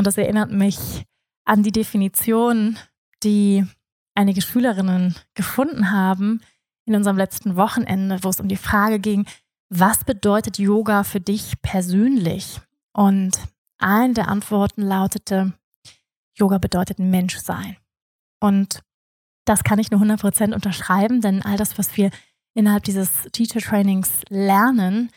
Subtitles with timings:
[0.00, 1.04] Und das erinnert mich
[1.44, 2.78] an die Definition,
[3.22, 3.66] die
[4.14, 6.40] einige Schülerinnen gefunden haben
[6.86, 9.26] in unserem letzten Wochenende, wo es um die Frage ging,
[9.68, 12.62] was bedeutet Yoga für dich persönlich?
[12.94, 13.32] Und
[13.76, 15.52] eine der Antworten lautete,
[16.34, 17.76] Yoga bedeutet Menschsein.
[18.40, 18.80] Und
[19.44, 22.10] das kann ich nur 100% unterschreiben, denn all das, was wir
[22.54, 25.10] innerhalb dieses Teacher Trainings lernen,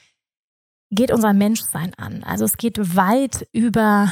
[0.92, 2.26] geht unser Menschsein an.
[2.26, 4.12] Also es geht weit über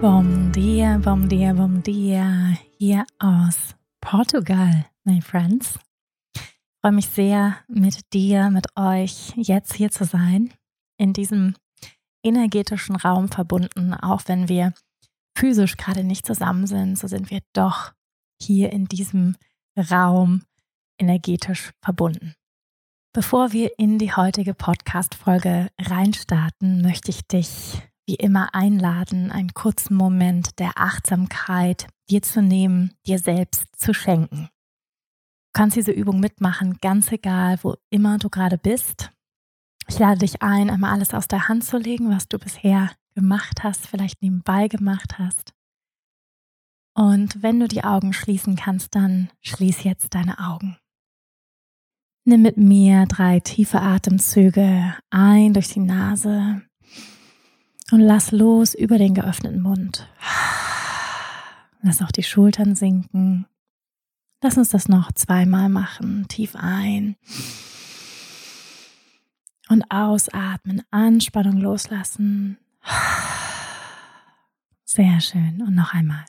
[0.00, 5.76] Bom dia, bom dia, bom dia, hier aus Portugal, my friends.
[6.36, 6.42] Ich
[6.80, 10.54] freue mich sehr, mit dir, mit euch jetzt hier zu sein
[10.98, 11.56] in diesem
[12.22, 14.72] energetischen Raum verbunden, auch wenn wir
[15.36, 17.92] physisch gerade nicht zusammen sind, so sind wir doch
[18.40, 19.34] hier in diesem
[19.76, 20.44] Raum
[21.00, 22.36] energetisch verbunden.
[23.12, 29.94] Bevor wir in die heutige Podcast-Folge reinstarten, möchte ich dich wie immer einladen, einen kurzen
[29.94, 34.48] Moment der Achtsamkeit dir zu nehmen, dir selbst zu schenken.
[35.48, 39.12] Du kannst diese Übung mitmachen, ganz egal, wo immer du gerade bist.
[39.88, 43.62] Ich lade dich ein, einmal alles aus der Hand zu legen, was du bisher gemacht
[43.62, 45.52] hast, vielleicht nebenbei gemacht hast.
[46.94, 50.78] Und wenn du die Augen schließen kannst, dann schließ jetzt deine Augen.
[52.24, 56.62] Nimm mit mir drei tiefe Atemzüge ein durch die Nase
[57.90, 60.08] und lass los über den geöffneten Mund.
[61.82, 63.46] Lass auch die Schultern sinken.
[64.42, 66.26] Lass uns das noch zweimal machen.
[66.28, 67.16] Tief ein
[69.68, 72.58] und ausatmen, Anspannung loslassen.
[74.84, 75.62] Sehr schön.
[75.62, 76.24] Und noch einmal.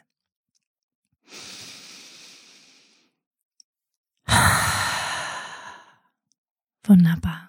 [6.84, 7.49] Wunderbar.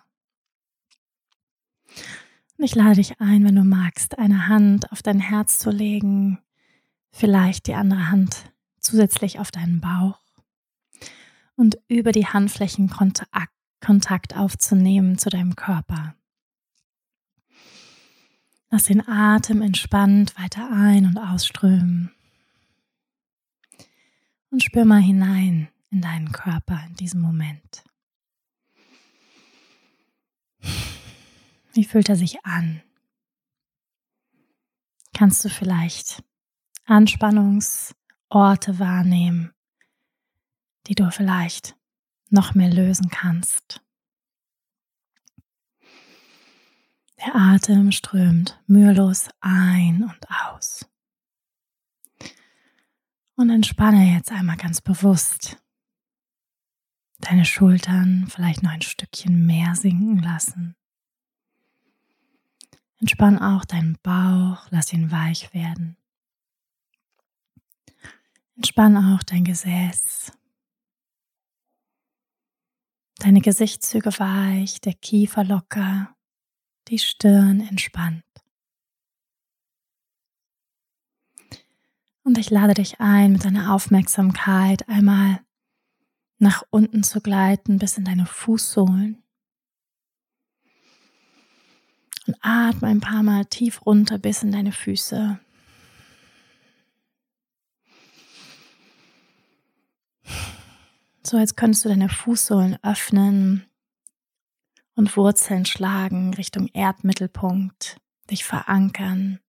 [2.61, 6.41] Und ich lade dich ein, wenn du magst, eine Hand auf dein Herz zu legen,
[7.11, 10.21] vielleicht die andere Hand zusätzlich auf deinen Bauch
[11.57, 16.15] und über die Handflächen Kontakt aufzunehmen zu deinem Körper.
[18.69, 22.13] Lass den Atem entspannt weiter ein- und ausströmen.
[24.51, 27.85] Und spür mal hinein in deinen Körper in diesem Moment.
[31.73, 32.83] Wie fühlt er sich an?
[35.15, 36.23] Kannst du vielleicht
[36.85, 39.53] Anspannungsorte wahrnehmen,
[40.87, 41.77] die du vielleicht
[42.31, 43.83] noch mehr lösen kannst.
[47.19, 50.89] Der Atem strömt mühelos ein und aus.
[53.37, 55.59] Und entspanne jetzt einmal ganz bewusst
[57.21, 60.75] deine Schultern vielleicht noch ein Stückchen mehr sinken lassen.
[63.01, 65.97] Entspann auch deinen Bauch, lass ihn weich werden.
[68.57, 70.33] Entspann auch dein Gesäß.
[73.19, 76.15] Deine Gesichtszüge weich, der Kiefer locker,
[76.89, 78.25] die Stirn entspannt.
[82.23, 85.41] Und ich lade dich ein, mit deiner Aufmerksamkeit einmal
[86.39, 89.20] nach unten zu gleiten bis in deine Fußsohlen.
[92.31, 95.41] Und atme ein paar Mal tief runter bis in deine Füße.
[101.25, 103.65] So als könntest du deine Fußsohlen öffnen
[104.95, 107.97] und Wurzeln schlagen Richtung Erdmittelpunkt,
[108.31, 109.41] dich verankern.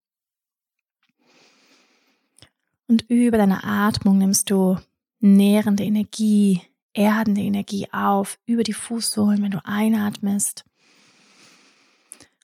[2.87, 4.79] Und über deine Atmung nimmst du
[5.19, 6.63] nährende Energie,
[6.93, 10.65] erdende Energie auf über die Fußsohlen, wenn du einatmest.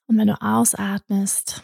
[0.07, 1.63] Und wenn du ausatmest,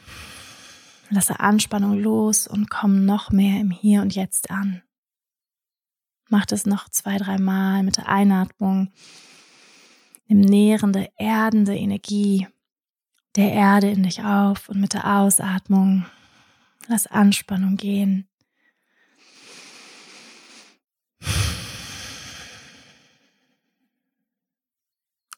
[1.09, 4.83] lasse Anspannung los und komm noch mehr im Hier und Jetzt an.
[6.29, 8.91] Mach das noch zwei, drei Mal mit der Einatmung.
[10.27, 12.47] Nimm nährende, erdende Energie
[13.35, 16.05] der Erde in dich auf und mit der Ausatmung
[16.87, 18.27] lass Anspannung gehen.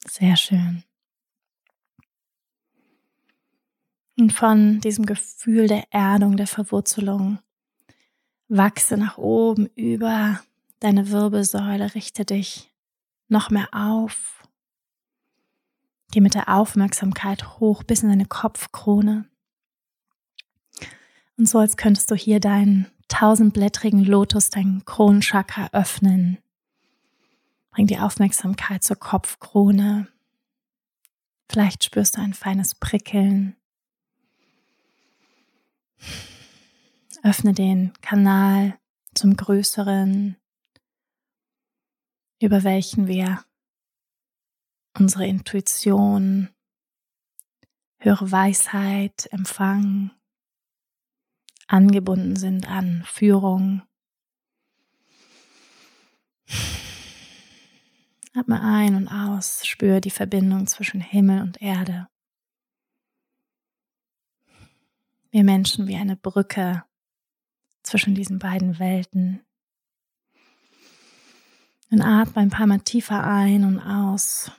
[0.08, 0.84] Sehr schön.
[4.18, 7.40] Und von diesem Gefühl der Erdung, der Verwurzelung,
[8.48, 10.40] wachse nach oben über
[10.80, 12.72] deine Wirbelsäule, richte dich
[13.28, 14.44] noch mehr auf.
[16.12, 19.26] Geh mit der Aufmerksamkeit hoch bis in deine Kopfkrone.
[21.38, 26.38] Und so, als könntest du hier deinen tausendblättrigen Lotus, deinen Kronenchakra öffnen.
[27.72, 30.08] Bring die Aufmerksamkeit zur Kopfkrone.
[31.50, 33.56] Vielleicht spürst du ein feines Prickeln.
[37.24, 38.78] Öffne den Kanal
[39.16, 40.38] zum Größeren,
[42.42, 43.44] über welchen wir
[44.98, 46.50] unsere Intuition,
[47.98, 50.12] höhere Weisheit empfangen,
[51.68, 53.82] angebunden sind an Führung.
[58.34, 62.08] Atme ein und aus, spüre die Verbindung zwischen Himmel und Erde.
[65.36, 66.86] Wir Menschen wie eine Brücke
[67.84, 69.46] zwischen diesen beiden Welten.
[71.92, 74.50] Und atme ein paar Mal tiefer ein und aus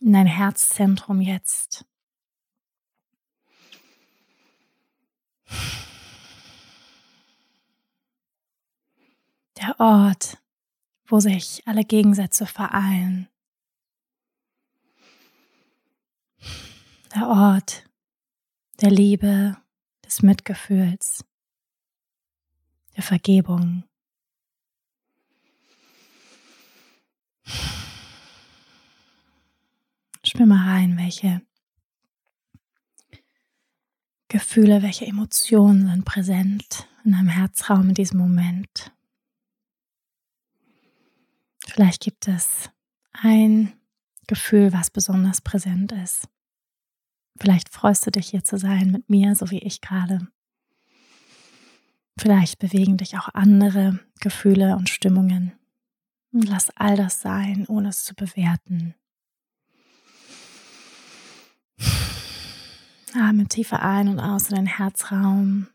[0.00, 1.84] in dein Herzzentrum jetzt.
[9.58, 10.38] Der Ort,
[11.04, 13.28] wo sich alle Gegensätze vereinen.
[17.14, 17.84] Der Ort
[18.80, 19.58] der Liebe,
[20.12, 21.24] des Mitgefühls,
[22.96, 23.84] der Vergebung.
[30.22, 31.40] Spür mal rein, welche
[34.28, 38.92] Gefühle, welche Emotionen sind präsent in deinem Herzraum in diesem Moment.
[41.66, 42.70] Vielleicht gibt es
[43.12, 43.72] ein
[44.26, 46.28] Gefühl, was besonders präsent ist.
[47.38, 50.28] Vielleicht freust du dich hier zu sein mit mir, so wie ich gerade.
[52.18, 55.52] Vielleicht bewegen dich auch andere Gefühle und Stimmungen.
[56.32, 58.94] Und lass all das sein, ohne es zu bewerten.
[63.14, 65.68] Atme tiefer ein und aus in den Herzraum.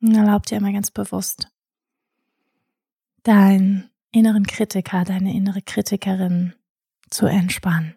[0.00, 1.50] Und erlaub dir einmal ganz bewusst,
[3.24, 6.54] deinen inneren Kritiker, deine innere Kritikerin
[7.10, 7.94] zu entspannen.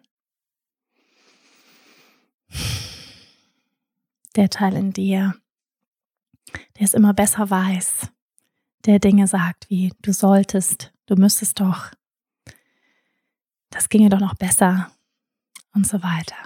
[4.36, 5.34] Der Teil in dir,
[6.78, 8.08] der es immer besser weiß,
[8.84, 11.90] der Dinge sagt wie du solltest, du müsstest doch,
[13.70, 14.92] das ginge doch noch besser
[15.74, 16.36] und so weiter.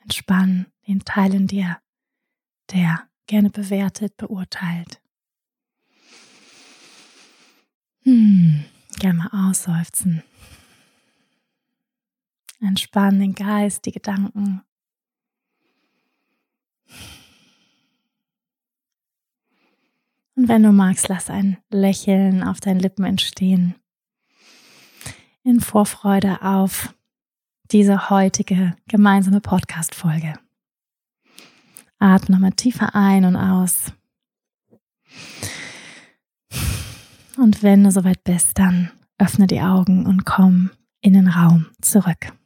[0.00, 1.78] Entspann den Teil in dir,
[2.72, 5.00] der gerne bewertet, beurteilt.
[8.04, 8.64] Hm,
[8.98, 10.22] gerne mal ausseufzen.
[12.60, 14.62] Entspann den Geist, die Gedanken.
[20.34, 23.74] Und wenn du magst, lass ein Lächeln auf deinen Lippen entstehen.
[25.42, 26.94] In Vorfreude auf
[27.70, 30.34] diese heutige gemeinsame Podcast-Folge.
[31.98, 33.92] Atme nochmal tiefer ein und aus.
[37.38, 42.36] Und wenn du soweit bist, dann öffne die Augen und komm in den Raum zurück.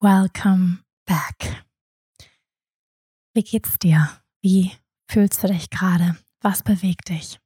[0.00, 1.64] Welcome back.
[3.34, 4.08] Wie geht's dir?
[4.42, 4.70] Wie
[5.10, 6.16] fühlst du dich gerade?
[6.40, 7.40] Was bewegt dich?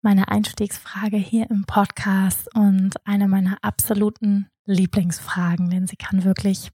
[0.00, 6.72] Meine Einstiegsfrage hier im Podcast und eine meiner absoluten Lieblingsfragen, denn sie kann wirklich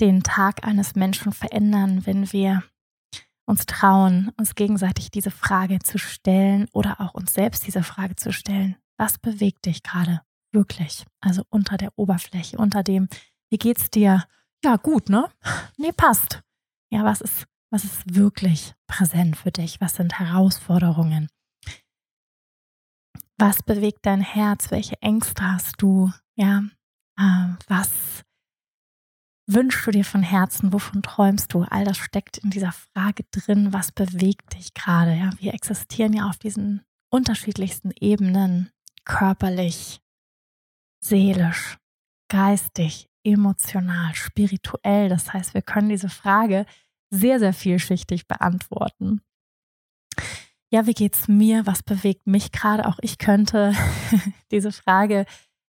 [0.00, 2.62] den Tag eines Menschen verändern, wenn wir
[3.48, 8.32] uns trauen, uns gegenseitig diese Frage zu stellen oder auch uns selbst diese Frage zu
[8.32, 8.76] stellen.
[8.98, 10.20] Was bewegt dich gerade
[10.52, 11.06] wirklich?
[11.20, 13.08] Also unter der Oberfläche, unter dem,
[13.48, 14.24] wie geht's dir?
[14.62, 15.28] Ja, gut, ne?
[15.78, 16.42] Nee, passt.
[16.90, 19.80] Ja, was ist, was ist wirklich präsent für dich?
[19.80, 21.28] Was sind Herausforderungen?
[23.38, 24.70] Was bewegt dein Herz?
[24.70, 26.12] Welche Ängste hast du?
[26.34, 26.64] Ja,
[27.18, 28.24] äh, was
[29.48, 30.72] wünschst du dir von Herzen?
[30.72, 31.62] Wovon träumst du?
[31.62, 33.72] All das steckt in dieser Frage drin.
[33.72, 35.14] Was bewegt dich gerade?
[35.14, 38.70] Ja, wir existieren ja auf diesen unterschiedlichsten Ebenen,
[39.04, 40.00] körperlich,
[41.00, 41.78] seelisch,
[42.28, 45.08] geistig, emotional, spirituell.
[45.08, 46.66] Das heißt, wir können diese Frage
[47.10, 49.22] sehr, sehr vielschichtig beantworten.
[50.70, 51.64] Ja, wie geht's mir?
[51.66, 52.86] Was bewegt mich gerade?
[52.86, 53.72] Auch ich könnte
[54.50, 55.24] diese Frage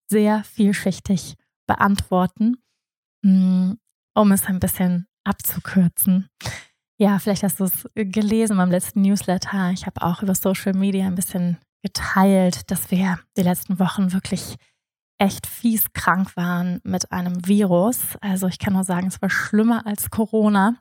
[0.09, 1.35] sehr vielschichtig
[1.65, 2.60] beantworten.
[3.23, 3.73] Mm,
[4.15, 6.29] um es ein bisschen abzukürzen.
[6.97, 9.71] Ja, vielleicht hast du es gelesen beim letzten Newsletter.
[9.71, 14.55] Ich habe auch über Social Media ein bisschen geteilt, dass wir die letzten Wochen wirklich
[15.17, 17.99] echt fies krank waren mit einem Virus.
[18.21, 20.75] Also ich kann nur sagen, es war schlimmer als Corona.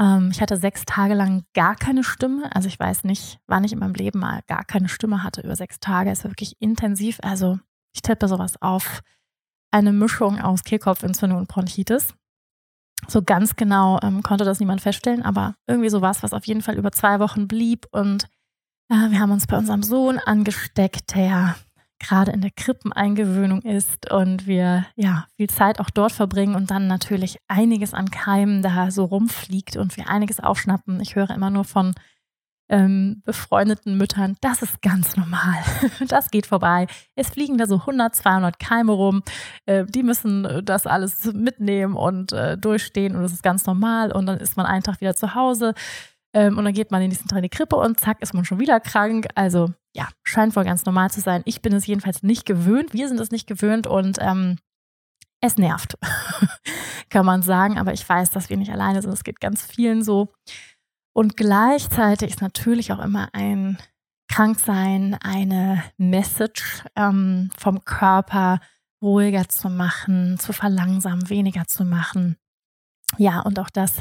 [0.00, 2.54] Ähm, ich hatte sechs Tage lang gar keine Stimme.
[2.54, 5.56] Also ich weiß nicht, wann ich in meinem Leben mal gar keine Stimme hatte über
[5.56, 6.10] sechs Tage.
[6.10, 7.18] Es war wirklich intensiv.
[7.22, 7.58] Also
[7.94, 9.00] ich tippe sowas auf
[9.72, 12.14] eine Mischung aus Kehlkopfentzündung und Bronchitis.
[13.08, 16.76] So ganz genau ähm, konnte das niemand feststellen, aber irgendwie sowas, was auf jeden Fall
[16.76, 17.86] über zwei Wochen blieb.
[17.90, 18.28] Und
[18.88, 21.56] äh, wir haben uns bei unserem Sohn angesteckt, der
[21.98, 26.86] gerade in der Krippeneingewöhnung ist und wir ja viel Zeit auch dort verbringen und dann
[26.88, 31.00] natürlich einiges an Keimen da so rumfliegt und wir einiges aufschnappen.
[31.00, 31.94] Ich höre immer nur von
[32.72, 35.62] ähm, befreundeten Müttern, das ist ganz normal.
[36.08, 36.86] Das geht vorbei.
[37.14, 39.22] Es fliegen da so 100, 200 Keime rum.
[39.66, 44.10] Äh, die müssen das alles mitnehmen und äh, durchstehen und das ist ganz normal.
[44.10, 45.74] Und dann ist man einen Tag wieder zu Hause
[46.32, 48.44] ähm, und dann geht man den nächsten Tag in die Krippe und zack, ist man
[48.44, 49.28] schon wieder krank.
[49.34, 51.42] Also ja, scheint wohl ganz normal zu sein.
[51.44, 52.94] Ich bin es jedenfalls nicht gewöhnt.
[52.94, 54.56] Wir sind es nicht gewöhnt und ähm,
[55.42, 55.98] es nervt,
[57.10, 57.78] kann man sagen.
[57.78, 59.12] Aber ich weiß, dass wir nicht alleine sind.
[59.12, 60.32] Es geht ganz vielen so.
[61.12, 63.78] Und gleichzeitig ist natürlich auch immer ein
[64.28, 68.60] Kranksein eine Message ähm, vom Körper
[69.02, 72.36] ruhiger zu machen, zu verlangsamen, weniger zu machen.
[73.18, 74.00] Ja, und auch das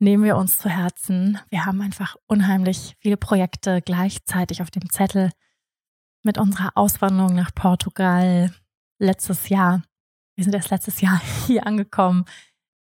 [0.00, 1.38] nehmen wir uns zu Herzen.
[1.50, 5.30] Wir haben einfach unheimlich viele Projekte gleichzeitig auf dem Zettel
[6.24, 8.52] mit unserer Auswanderung nach Portugal
[8.98, 9.82] letztes Jahr.
[10.34, 12.24] Wir sind erst letztes Jahr hier angekommen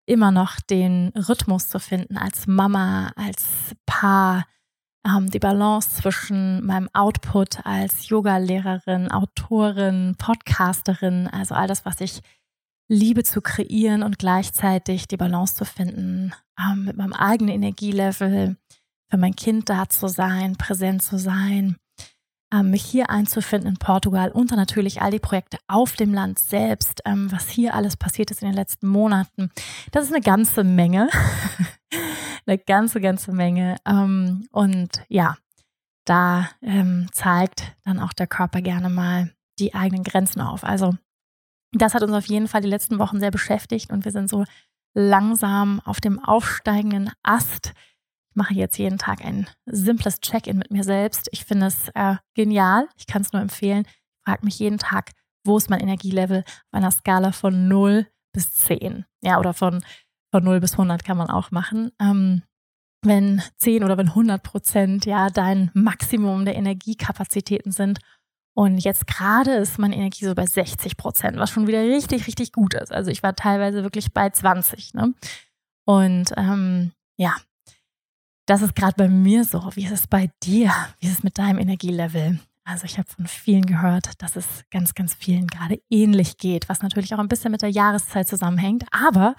[0.09, 4.45] immer noch den Rhythmus zu finden als Mama, als Paar,
[5.05, 12.21] ähm, die Balance zwischen meinem Output als Yoga-Lehrerin, Autorin, Podcasterin, also all das, was ich
[12.87, 18.57] liebe zu kreieren und gleichzeitig die Balance zu finden ähm, mit meinem eigenen Energielevel,
[19.11, 21.77] für mein Kind da zu sein, präsent zu sein,
[22.63, 27.01] mich hier einzufinden in Portugal und dann natürlich all die Projekte auf dem Land selbst,
[27.05, 29.51] ähm, was hier alles passiert ist in den letzten Monaten.
[29.91, 31.09] Das ist eine ganze Menge.
[32.45, 33.77] eine ganze, ganze Menge.
[33.85, 35.37] Ähm, und ja,
[36.05, 40.63] da ähm, zeigt dann auch der Körper gerne mal die eigenen Grenzen auf.
[40.63, 40.95] Also
[41.71, 44.45] das hat uns auf jeden Fall die letzten Wochen sehr beschäftigt und wir sind so
[44.95, 47.73] langsam auf dem aufsteigenden Ast
[48.39, 51.27] mache jetzt jeden Tag ein simples Check-in mit mir selbst.
[51.31, 52.87] Ich finde es äh, genial.
[52.97, 53.83] Ich kann es nur empfehlen.
[53.85, 55.11] Ich frage mich jeden Tag,
[55.45, 59.05] wo ist mein Energielevel auf einer Skala von 0 bis 10.
[59.21, 59.83] Ja, oder von,
[60.31, 61.91] von 0 bis 100 kann man auch machen.
[62.01, 62.43] Ähm,
[63.03, 67.99] wenn 10 oder wenn 100 Prozent ja dein Maximum der Energiekapazitäten sind.
[68.55, 72.51] Und jetzt gerade ist meine Energie so bei 60 Prozent, was schon wieder richtig, richtig
[72.51, 72.91] gut ist.
[72.91, 74.93] Also ich war teilweise wirklich bei 20.
[74.95, 75.13] Ne?
[75.85, 77.35] Und ähm, ja,
[78.49, 79.69] das ist gerade bei mir so.
[79.75, 80.71] Wie ist es bei dir?
[80.99, 82.39] Wie ist es mit deinem Energielevel?
[82.63, 86.81] Also ich habe von vielen gehört, dass es ganz, ganz vielen gerade ähnlich geht, was
[86.81, 88.85] natürlich auch ein bisschen mit der Jahreszeit zusammenhängt.
[88.91, 89.35] Aber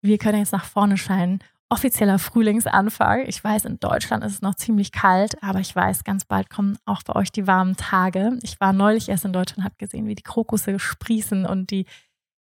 [0.00, 1.40] wir können jetzt nach vorne scheinen.
[1.68, 3.24] Offizieller Frühlingsanfang.
[3.26, 6.78] Ich weiß, in Deutschland ist es noch ziemlich kalt, aber ich weiß, ganz bald kommen
[6.86, 8.38] auch bei euch die warmen Tage.
[8.42, 11.86] Ich war neulich erst in Deutschland, habe gesehen, wie die Krokusse sprießen und die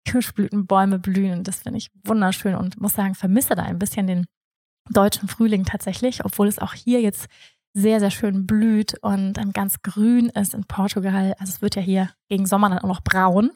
[0.04, 1.42] Kirschblütenbäume blühen.
[1.42, 4.26] Das finde ich wunderschön und muss sagen, vermisse da ein bisschen den
[4.90, 7.28] deutschen Frühling tatsächlich, obwohl es auch hier jetzt
[7.72, 11.34] sehr, sehr schön blüht und dann ganz grün ist in Portugal.
[11.38, 13.52] Also es wird ja hier gegen Sommer dann auch noch braun.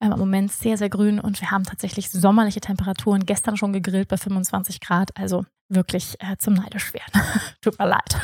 [0.00, 3.24] Ähm, Im Moment sehr, sehr grün und wir haben tatsächlich sommerliche Temperaturen.
[3.24, 7.22] Gestern schon gegrillt bei 25 Grad, also wirklich äh, zum neidisch werden.
[7.60, 8.20] Tut mir leid.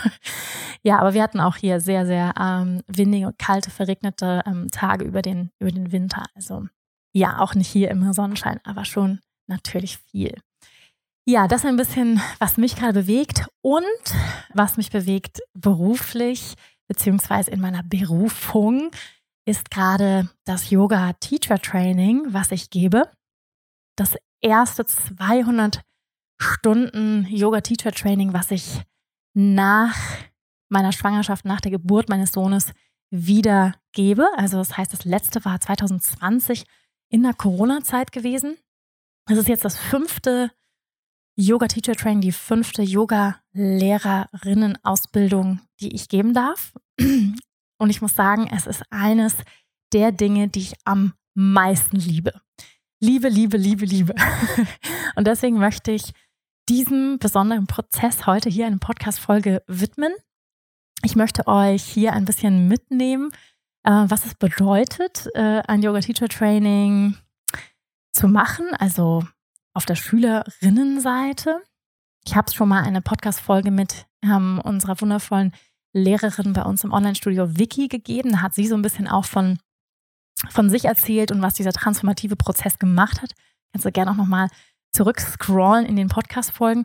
[0.83, 5.23] ja, aber wir hatten auch hier sehr, sehr ähm, windige kalte, verregnete ähm, Tage über
[5.23, 6.25] den, über den Winter.
[6.35, 6.67] Also
[7.12, 10.35] ja, auch nicht hier immer Sonnenschein, aber schon natürlich viel.
[11.30, 13.85] Ja, das ist ein bisschen, was mich gerade bewegt und
[14.54, 16.54] was mich bewegt beruflich
[16.87, 18.90] beziehungsweise in meiner Berufung
[19.44, 23.11] ist gerade das Yoga Teacher Training, was ich gebe.
[23.94, 25.82] Das erste 200
[26.40, 28.80] Stunden Yoga Teacher Training, was ich
[29.35, 29.99] nach
[30.70, 32.73] meiner Schwangerschaft, nach der Geburt meines Sohnes
[33.11, 34.26] wieder gebe.
[34.38, 36.64] Also das heißt, das letzte war 2020
[37.11, 38.56] in der Corona-Zeit gewesen.
[39.26, 40.50] Das ist jetzt das fünfte
[41.40, 46.75] Yoga Teacher Training, die fünfte Yoga-Lehrerinnen-Ausbildung, die ich geben darf.
[46.99, 49.37] Und ich muss sagen, es ist eines
[49.92, 52.33] der Dinge, die ich am meisten liebe.
[53.00, 54.16] Liebe, Liebe, Liebe, Liebe.
[55.14, 56.12] Und deswegen möchte ich
[56.68, 60.12] diesem besonderen Prozess heute hier eine Podcast-Folge widmen.
[61.04, 63.30] Ich möchte euch hier ein bisschen mitnehmen,
[63.85, 67.16] äh, was es bedeutet, äh, ein Yoga-Teacher-Training
[68.12, 68.66] zu machen.
[68.76, 69.23] Also
[69.78, 71.62] auf der Schülerinnenseite.
[72.26, 75.54] Ich habe schon mal eine Podcast-Folge mit ähm, unserer wundervollen
[75.92, 78.32] Lehrerin bei uns im Online-Studio Vicky gegeben.
[78.32, 79.61] Da hat sie so ein bisschen auch von,
[80.50, 83.35] von sich erzählt und was dieser transformative Prozess gemacht hat.
[83.70, 84.49] Kannst du gerne auch nochmal
[84.90, 86.85] zurückscrollen in den Podcast-Folgen.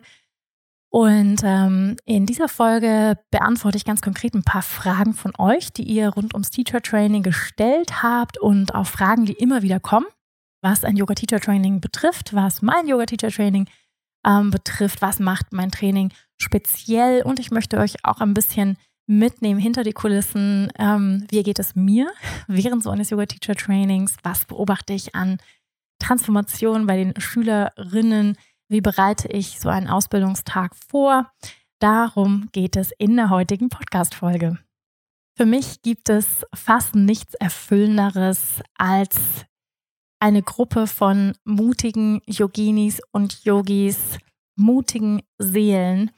[0.91, 5.81] Und ähm, in dieser Folge beantworte ich ganz konkret ein paar Fragen von euch, die
[5.81, 10.05] ihr rund ums Teacher Training gestellt habt und auch Fragen, die immer wieder kommen,
[10.63, 13.67] was ein Yoga Teacher Training betrifft, was mein Yoga Teacher Training
[14.25, 17.21] ähm, betrifft, was macht mein Training speziell.
[17.21, 20.71] Und ich möchte euch auch ein bisschen mitnehmen hinter die Kulissen.
[20.79, 22.09] Ähm, wie geht es mir
[22.47, 24.15] während so eines Yoga Teacher Trainings?
[24.23, 25.37] Was beobachte ich an
[25.99, 28.37] Transformation bei den Schülerinnen?
[28.69, 31.29] Wie bereite ich so einen Ausbildungstag vor?
[31.79, 34.57] Darum geht es in der heutigen Podcast-Folge.
[35.35, 39.17] Für mich gibt es fast nichts Erfüllenderes als
[40.23, 44.17] eine Gruppe von mutigen Yoginis und Yogis,
[44.55, 46.11] mutigen Seelen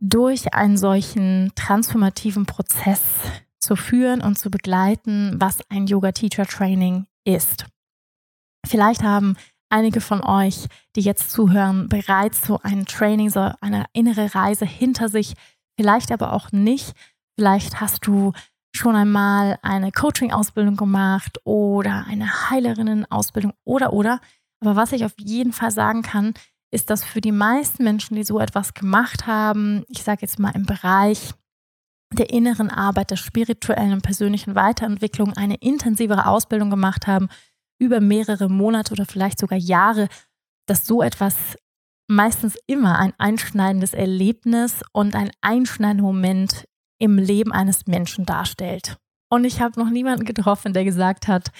[0.00, 3.02] durch einen solchen transformativen Prozess
[3.58, 7.66] zu führen und zu begleiten, was ein Yoga Teacher Training ist.
[8.66, 9.36] Vielleicht haben
[9.68, 15.10] einige von euch, die jetzt zuhören, bereits so ein Training, so eine innere Reise hinter
[15.10, 15.34] sich,
[15.78, 16.94] vielleicht aber auch nicht.
[17.38, 18.32] Vielleicht hast du
[18.76, 24.20] schon einmal eine Coaching-Ausbildung gemacht oder eine Heilerinnen-Ausbildung oder oder.
[24.60, 26.34] Aber was ich auf jeden Fall sagen kann,
[26.70, 30.54] ist, dass für die meisten Menschen, die so etwas gemacht haben, ich sage jetzt mal
[30.54, 31.30] im Bereich
[32.12, 37.28] der inneren Arbeit, der spirituellen und persönlichen Weiterentwicklung eine intensivere Ausbildung gemacht haben,
[37.78, 40.08] über mehrere Monate oder vielleicht sogar Jahre,
[40.66, 41.34] dass so etwas
[42.08, 46.66] meistens immer ein einschneidendes Erlebnis und ein einschneidender Moment
[47.04, 48.96] im Leben eines Menschen darstellt.
[49.30, 51.50] Und ich habe noch niemanden getroffen, der gesagt hat,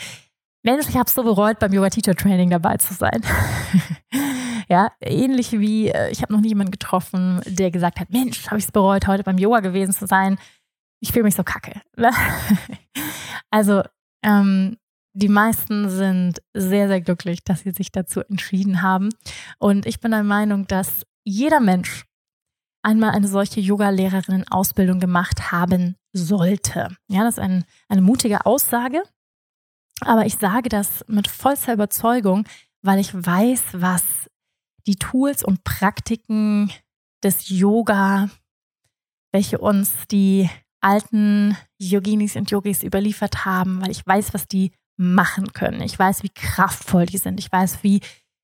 [0.63, 3.21] Mensch, ich habe es so bereut, beim Yoga Teacher Training dabei zu sein.
[4.69, 8.65] ja, ähnlich wie äh, ich habe noch niemanden getroffen, der gesagt hat, Mensch, habe ich
[8.65, 10.39] es bereut, heute beim Yoga gewesen zu sein.
[11.01, 11.83] Ich fühle mich so kacke.
[13.51, 13.83] also
[14.25, 14.79] ähm,
[15.13, 19.11] die meisten sind sehr, sehr glücklich, dass sie sich dazu entschieden haben.
[19.59, 22.07] Und ich bin der Meinung, dass jeder Mensch
[22.84, 26.97] einmal eine solche Yoga-Lehrerinnen-Ausbildung gemacht haben sollte.
[27.08, 29.02] Ja, das ist ein, eine mutige Aussage.
[30.00, 32.47] Aber ich sage das mit vollster Überzeugung,
[32.82, 34.02] weil ich weiß, was
[34.86, 36.70] die Tools und Praktiken
[37.23, 38.28] des Yoga,
[39.32, 45.52] welche uns die alten Yoginis und Yogis überliefert haben, weil ich weiß, was die machen
[45.52, 45.80] können.
[45.80, 47.40] Ich weiß, wie kraftvoll die sind.
[47.40, 48.00] Ich weiß, wie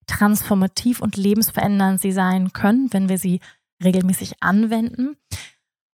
[0.07, 3.40] transformativ und lebensverändernd sie sein können, wenn wir sie
[3.83, 5.16] regelmäßig anwenden.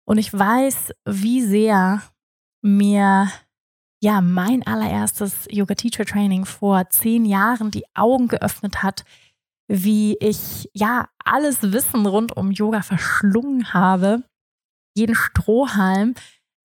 [0.05, 2.03] Und ich weiß, wie sehr
[2.63, 3.31] mir
[4.03, 9.05] ja mein allererstes Yoga Teacher Training vor zehn Jahren die Augen geöffnet hat,
[9.69, 14.23] wie ich ja alles Wissen rund um Yoga verschlungen habe,
[14.97, 16.15] jeden Strohhalm,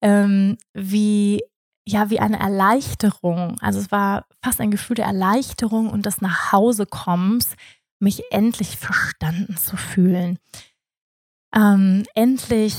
[0.02, 1.42] ähm, wie
[1.86, 3.56] ja wie eine Erleichterung.
[3.60, 7.56] Also es war fast ein Gefühl der Erleichterung und des Nachhausekommens,
[7.98, 10.38] mich endlich verstanden zu fühlen.
[11.54, 12.76] Ähm, endlich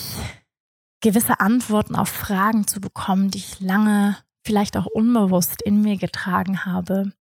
[1.01, 6.65] gewisse Antworten auf Fragen zu bekommen, die ich lange, vielleicht auch unbewusst in mir getragen
[6.65, 7.11] habe.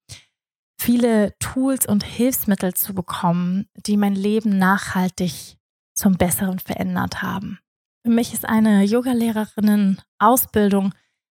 [0.80, 5.56] Viele Tools und Hilfsmittel zu bekommen, die mein Leben nachhaltig
[5.94, 7.58] zum Besseren verändert haben.
[8.04, 10.92] Für mich ist eine Yogalehrerinnen-Ausbildung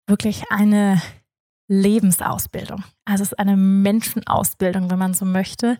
[0.08, 1.00] wirklich eine
[1.68, 2.82] Lebensausbildung.
[3.04, 5.78] Also es ist eine Menschenausbildung, wenn man so möchte.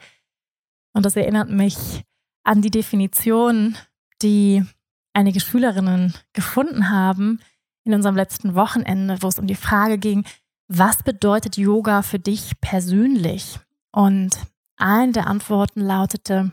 [0.92, 2.04] Und das erinnert mich
[2.44, 3.76] an die Definition,
[4.22, 4.64] die
[5.12, 7.40] einige Schülerinnen gefunden haben
[7.84, 10.24] in unserem letzten Wochenende, wo es um die Frage ging,
[10.68, 13.58] was bedeutet Yoga für dich persönlich?
[13.90, 14.38] Und
[14.76, 16.52] eine der Antworten lautete,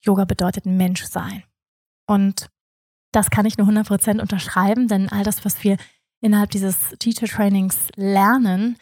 [0.00, 1.44] Yoga bedeutet Menschsein.
[2.06, 2.48] Und
[3.12, 5.76] das kann ich nur 100% unterschreiben, denn all das, was wir
[6.20, 8.78] innerhalb dieses Teacher Trainings lernen,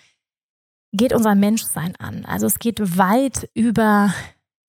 [0.92, 2.24] geht unser Menschsein an.
[2.24, 4.14] Also es geht weit über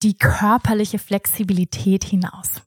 [0.02, 2.62] die körperliche Flexibilität hinaus.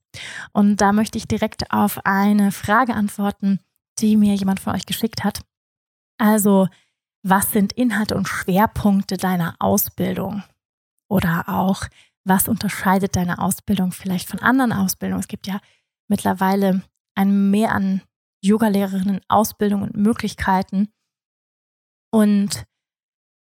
[0.53, 3.59] Und da möchte ich direkt auf eine Frage antworten,
[3.99, 5.41] die mir jemand von euch geschickt hat.
[6.17, 6.67] Also,
[7.23, 10.43] was sind Inhalte und Schwerpunkte deiner Ausbildung?
[11.09, 11.83] Oder auch,
[12.23, 15.21] was unterscheidet deine Ausbildung vielleicht von anderen Ausbildungen?
[15.21, 15.59] Es gibt ja
[16.07, 16.81] mittlerweile
[17.15, 18.01] ein Mehr an
[18.41, 20.89] Yogalehrerinnen Ausbildung und Möglichkeiten.
[22.11, 22.65] Und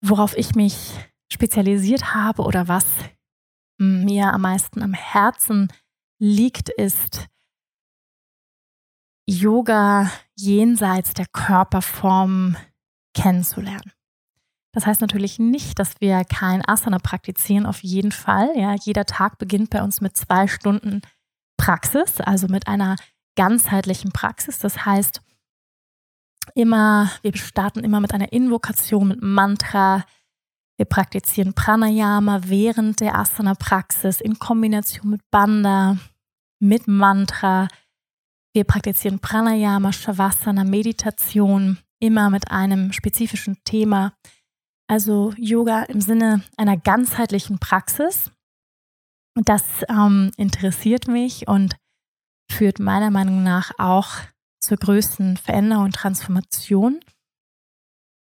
[0.00, 0.94] worauf ich mich
[1.32, 2.86] spezialisiert habe oder was
[3.78, 5.72] mir am meisten am Herzen
[6.18, 7.26] liegt, ist
[9.26, 12.56] Yoga jenseits der Körperform
[13.14, 13.92] kennenzulernen.
[14.72, 18.50] Das heißt natürlich nicht, dass wir kein Asana praktizieren, auf jeden Fall.
[18.54, 21.02] Ja, jeder Tag beginnt bei uns mit zwei Stunden
[21.56, 22.96] Praxis, also mit einer
[23.36, 24.58] ganzheitlichen Praxis.
[24.58, 25.20] Das heißt,
[26.54, 30.04] immer, wir starten immer mit einer Invokation, mit Mantra.
[30.78, 35.98] Wir praktizieren Pranayama während der Asana-Praxis in Kombination mit Banda,
[36.60, 37.66] mit Mantra.
[38.54, 44.14] Wir praktizieren Pranayama, Shavasana, Meditation, immer mit einem spezifischen Thema.
[44.88, 48.30] Also Yoga im Sinne einer ganzheitlichen Praxis.
[49.34, 51.76] Das ähm, interessiert mich und
[52.50, 54.10] führt meiner Meinung nach auch
[54.60, 57.00] zur größten Veränderung und Transformation,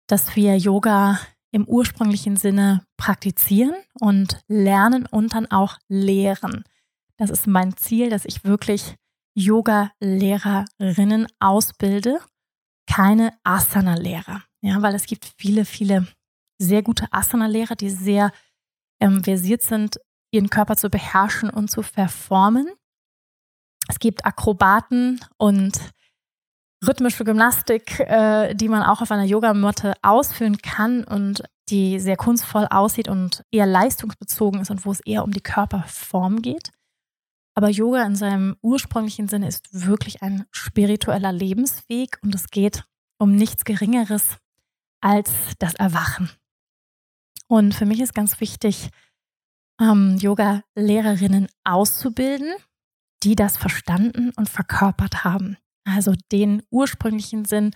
[0.09, 1.19] dass wir Yoga
[1.55, 6.65] im ursprünglichen Sinne praktizieren und lernen und dann auch lehren.
[7.17, 8.97] Das ist mein Ziel, dass ich wirklich
[9.37, 12.19] Yoga-Lehrerinnen ausbilde,
[12.89, 14.43] keine Asana-Lehrer.
[14.63, 16.09] Ja, weil es gibt viele, viele
[16.59, 18.33] sehr gute Asana-Lehrer, die sehr
[19.01, 20.01] ähm, versiert sind,
[20.33, 22.67] ihren Körper zu beherrschen und zu performen.
[23.87, 25.79] Es gibt Akrobaten und
[26.87, 32.67] rhythmische Gymnastik, äh, die man auch auf einer Yogamatte ausführen kann und die sehr kunstvoll
[32.71, 36.71] aussieht und eher leistungsbezogen ist und wo es eher um die Körperform geht.
[37.55, 42.85] Aber Yoga in seinem ursprünglichen Sinne ist wirklich ein spiritueller Lebensweg und es geht
[43.19, 44.39] um nichts Geringeres
[45.01, 46.31] als das Erwachen.
[47.47, 48.91] Und für mich ist ganz wichtig,
[49.81, 52.53] ähm, Yoga-Lehrerinnen auszubilden,
[53.23, 55.57] die das verstanden und verkörpert haben.
[55.85, 57.73] Also den ursprünglichen Sinn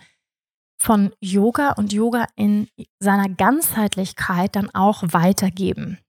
[0.81, 2.69] von Yoga und Yoga in
[2.99, 5.99] seiner Ganzheitlichkeit dann auch weitergeben.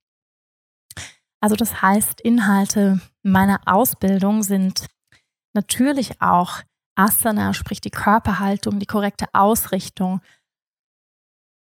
[1.43, 4.87] Also das heißt, Inhalte meiner Ausbildung sind
[5.55, 6.63] natürlich auch
[6.97, 10.21] Asana, sprich die Körperhaltung, die korrekte Ausrichtung,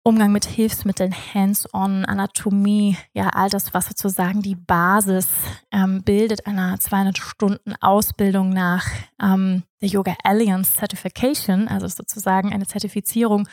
[0.04, 5.28] Umgang mit Hilfsmitteln, Hands-on, Anatomie, ja, all das, was sozusagen die Basis
[5.70, 8.88] ähm, bildet einer 200-Stunden-Ausbildung nach
[9.22, 13.48] ähm, der Yoga Alliance Certification, also sozusagen eine Zertifizierung,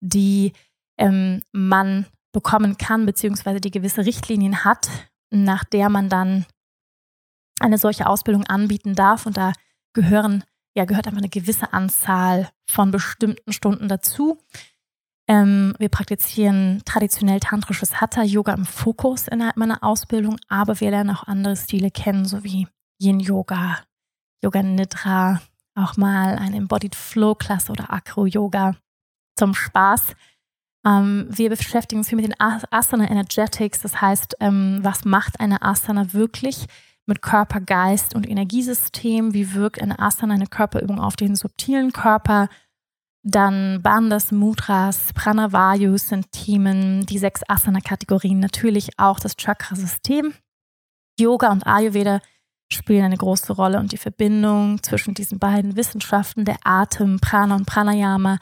[0.00, 0.52] die
[0.96, 4.88] ähm, man bekommen kann, beziehungsweise die gewisse Richtlinien hat,
[5.30, 6.46] nach der man dann
[7.58, 9.26] eine solche Ausbildung anbieten darf.
[9.26, 9.52] Und da
[9.92, 14.38] gehören, ja, gehört einfach eine gewisse Anzahl von bestimmten Stunden dazu.
[15.30, 21.28] Ähm, wir praktizieren traditionell tantrisches Hatha-Yoga im Fokus innerhalb meiner Ausbildung, aber wir lernen auch
[21.28, 22.66] andere Stile kennen, sowie
[23.00, 23.78] Yin-Yoga,
[24.42, 25.40] Yoga Nidra,
[25.76, 28.74] auch mal ein Embodied Flow-Klasse oder Acro-Yoga
[29.36, 30.16] zum Spaß.
[30.84, 35.62] Ähm, wir beschäftigen uns viel mit den Asana Energetics, das heißt, ähm, was macht eine
[35.62, 36.66] Asana wirklich
[37.06, 39.32] mit Körper, Geist und Energiesystem?
[39.32, 42.48] Wie wirkt eine Asana, eine Körperübung auf den subtilen Körper?
[43.22, 50.32] Dann Bandhas, Mudras, Pranavayus sind Themen, die sechs Asana-Kategorien, natürlich auch das Chakrasystem.
[51.18, 52.20] Yoga und Ayurveda
[52.72, 57.66] spielen eine große Rolle und die Verbindung zwischen diesen beiden Wissenschaften, der Atem, Prana und
[57.66, 58.38] Pranayama,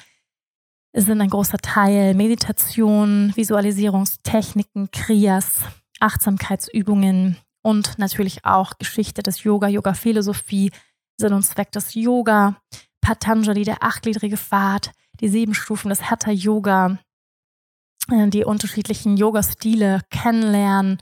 [0.95, 2.15] sind ein großer Teil.
[2.15, 5.63] Meditation, Visualisierungstechniken, Kriyas,
[5.99, 10.71] Achtsamkeitsübungen und natürlich auch Geschichte des Yoga, Yoga-Philosophie,
[11.17, 12.61] Sinn und Zweck des Yoga,
[13.09, 16.99] Patanjali, der achtgliedrige Pfad, die sieben Stufen des Hatha Yoga,
[18.11, 20.99] äh, die unterschiedlichen Yoga-Stile kennenlernen,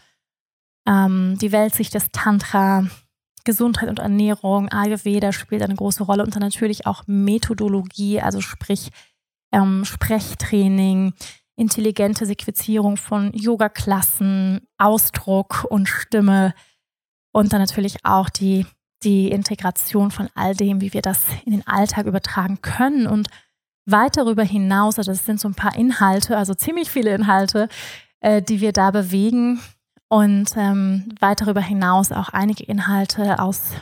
[0.87, 2.87] ähm, die Weltsicht des Tantra,
[3.42, 8.90] Gesundheit und Ernährung, Ayurveda spielt eine große Rolle und dann natürlich auch Methodologie, also sprich
[9.51, 11.12] ähm, Sprechtraining,
[11.57, 16.55] intelligente Sequenzierung von Yoga-Klassen, Ausdruck und Stimme
[17.33, 18.64] und dann natürlich auch die
[19.02, 23.28] die Integration von all dem, wie wir das in den Alltag übertragen können und
[23.87, 27.68] weit darüber hinaus, also das sind so ein paar Inhalte, also ziemlich viele Inhalte,
[28.20, 29.61] äh, die wir da bewegen
[30.09, 33.72] und ähm, weit darüber hinaus auch einige Inhalte aus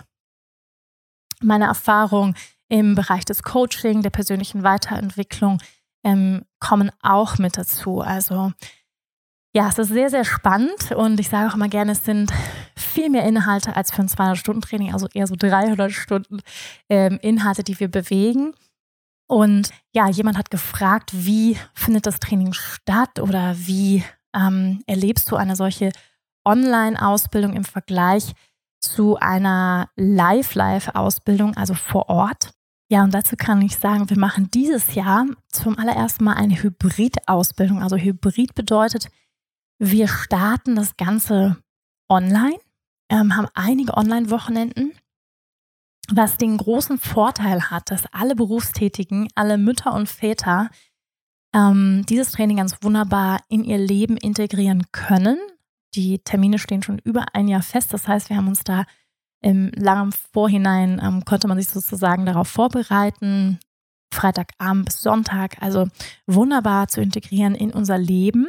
[1.41, 2.35] meiner Erfahrung
[2.69, 5.61] im Bereich des Coaching, der persönlichen Weiterentwicklung
[6.03, 8.01] ähm, kommen auch mit dazu.
[8.01, 8.53] Also
[9.55, 12.33] ja, es ist sehr, sehr spannend und ich sage auch immer gerne, es sind
[12.77, 16.41] viel mehr Inhalte als für ein 200-Stunden-Training, also eher so 300 Stunden
[16.89, 18.53] ähm, Inhalte, die wir bewegen.
[19.29, 24.03] Und ja, jemand hat gefragt, wie findet das Training statt oder wie
[24.35, 25.93] ähm, erlebst du eine solche
[26.45, 28.33] Online-Ausbildung im Vergleich
[28.81, 32.51] zu einer Live-Live-Ausbildung, also vor Ort?
[32.91, 37.83] Ja, und dazu kann ich sagen, wir machen dieses Jahr zum allerersten Mal eine Hybrid-Ausbildung.
[37.83, 39.09] Also Hybrid bedeutet,
[39.91, 41.57] wir starten das Ganze
[42.09, 42.59] online,
[43.11, 44.93] ähm, haben einige Online-Wochenenden,
[46.09, 50.71] was den großen Vorteil hat, dass alle Berufstätigen, alle Mütter und Väter
[51.55, 55.39] ähm, dieses Training ganz wunderbar in ihr Leben integrieren können.
[55.95, 57.93] Die Termine stehen schon über ein Jahr fest.
[57.93, 58.85] Das heißt, wir haben uns da
[59.41, 63.61] im langen Vorhinein ähm, konnte man sich sozusagen darauf vorbereiten.
[64.13, 65.89] Freitagabend bis Sonntag, also
[66.27, 68.47] wunderbar zu integrieren in unser Leben,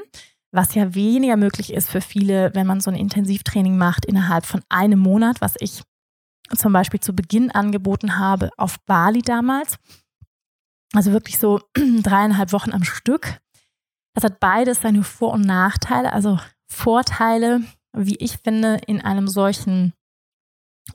[0.56, 4.63] was ja weniger möglich ist für viele, wenn man so ein Intensivtraining macht innerhalb von
[4.70, 5.84] einem Monat, was ich
[6.56, 9.78] zum Beispiel zu Beginn angeboten habe auf Bali damals.
[10.94, 13.41] Also wirklich so dreieinhalb Wochen am Stück.
[14.13, 16.13] Das hat beides seine Vor- und Nachteile.
[16.13, 19.94] Also Vorteile, wie ich finde, in einem solchen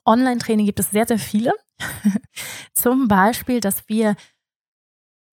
[0.06, 1.52] Online-Training gibt es sehr, sehr viele.
[2.72, 4.16] Zum Beispiel, dass wir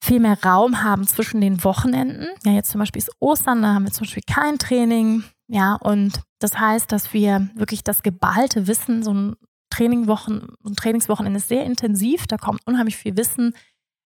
[0.01, 2.27] viel mehr Raum haben zwischen den Wochenenden.
[2.45, 5.23] Ja, jetzt zum Beispiel ist Ostern, da haben wir zum Beispiel kein Training.
[5.47, 9.35] Ja, und das heißt, dass wir wirklich das geballte Wissen, so ein
[9.69, 13.53] Trainingwochen, ein Trainingswochenende ist sehr intensiv, da kommt unheimlich viel Wissen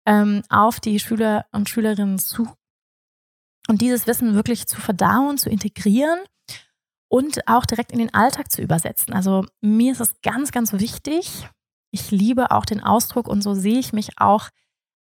[0.07, 2.48] ähm, auf die Schüler und Schülerinnen zu.
[3.68, 6.18] Und dieses Wissen wirklich zu verdauen, zu integrieren
[7.09, 9.12] und auch direkt in den Alltag zu übersetzen.
[9.12, 11.48] Also mir ist es ganz, ganz wichtig.
[11.90, 14.48] Ich liebe auch den Ausdruck und so sehe ich mich auch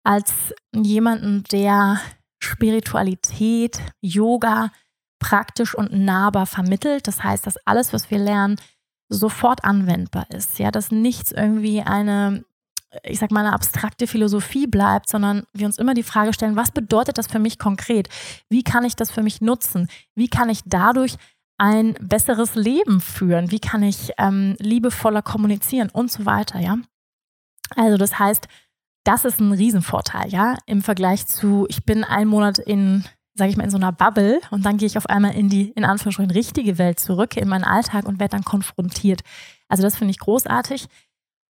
[0.04, 0.34] als
[0.74, 2.00] jemanden, der
[2.42, 4.72] Spiritualität, Yoga
[5.20, 7.08] praktisch und nahbar vermittelt.
[7.08, 8.58] Das heißt, dass alles, was wir lernen,
[9.10, 10.60] sofort anwendbar ist.
[10.60, 12.44] Ja, dass nichts irgendwie eine
[13.04, 16.72] ich sag mal, eine abstrakte Philosophie bleibt, sondern wir uns immer die Frage stellen, was
[16.72, 18.10] bedeutet das für mich konkret?
[18.50, 19.90] Wie kann ich das für mich nutzen?
[20.16, 21.16] Wie kann ich dadurch
[21.58, 23.52] ein besseres Leben führen?
[23.52, 26.78] Wie kann ich ähm, liebevoller kommunizieren und so weiter, ja?
[27.76, 28.48] Also das heißt,
[29.08, 33.56] das ist ein Riesenvorteil, ja, im Vergleich zu, ich bin einen Monat in, sage ich
[33.56, 36.32] mal, in so einer Bubble und dann gehe ich auf einmal in die, in Anführungsstrichen,
[36.32, 39.22] richtige Welt zurück, in meinen Alltag und werde dann konfrontiert.
[39.70, 40.88] Also das finde ich großartig.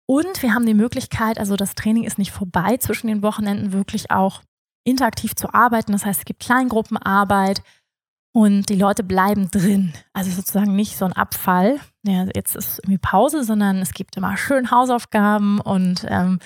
[0.06, 4.12] Und wir haben die Möglichkeit, also das Training ist nicht vorbei zwischen den Wochenenden, wirklich
[4.12, 4.42] auch
[4.84, 5.92] interaktiv zu arbeiten.
[5.92, 7.64] Das heißt, es gibt Kleingruppenarbeit
[8.32, 9.94] und die Leute bleiben drin.
[10.14, 11.80] Also sozusagen nicht so ein Abfall.
[12.04, 16.40] Ja, jetzt ist irgendwie Pause, sondern es gibt immer schön Hausaufgaben und ähm,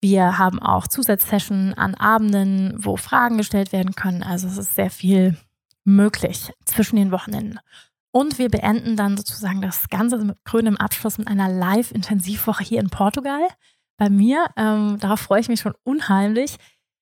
[0.00, 4.22] wir haben auch Zusatzsessionen an Abenden, wo Fragen gestellt werden können.
[4.22, 5.36] Also es ist sehr viel
[5.84, 7.60] möglich zwischen den Wochenenden.
[8.12, 12.88] Und wir beenden dann sozusagen das Ganze mit grünem Abschluss mit einer Live-Intensivwoche hier in
[12.88, 13.46] Portugal
[13.98, 14.46] bei mir.
[14.56, 16.56] Ähm, darauf freue ich mich schon unheimlich.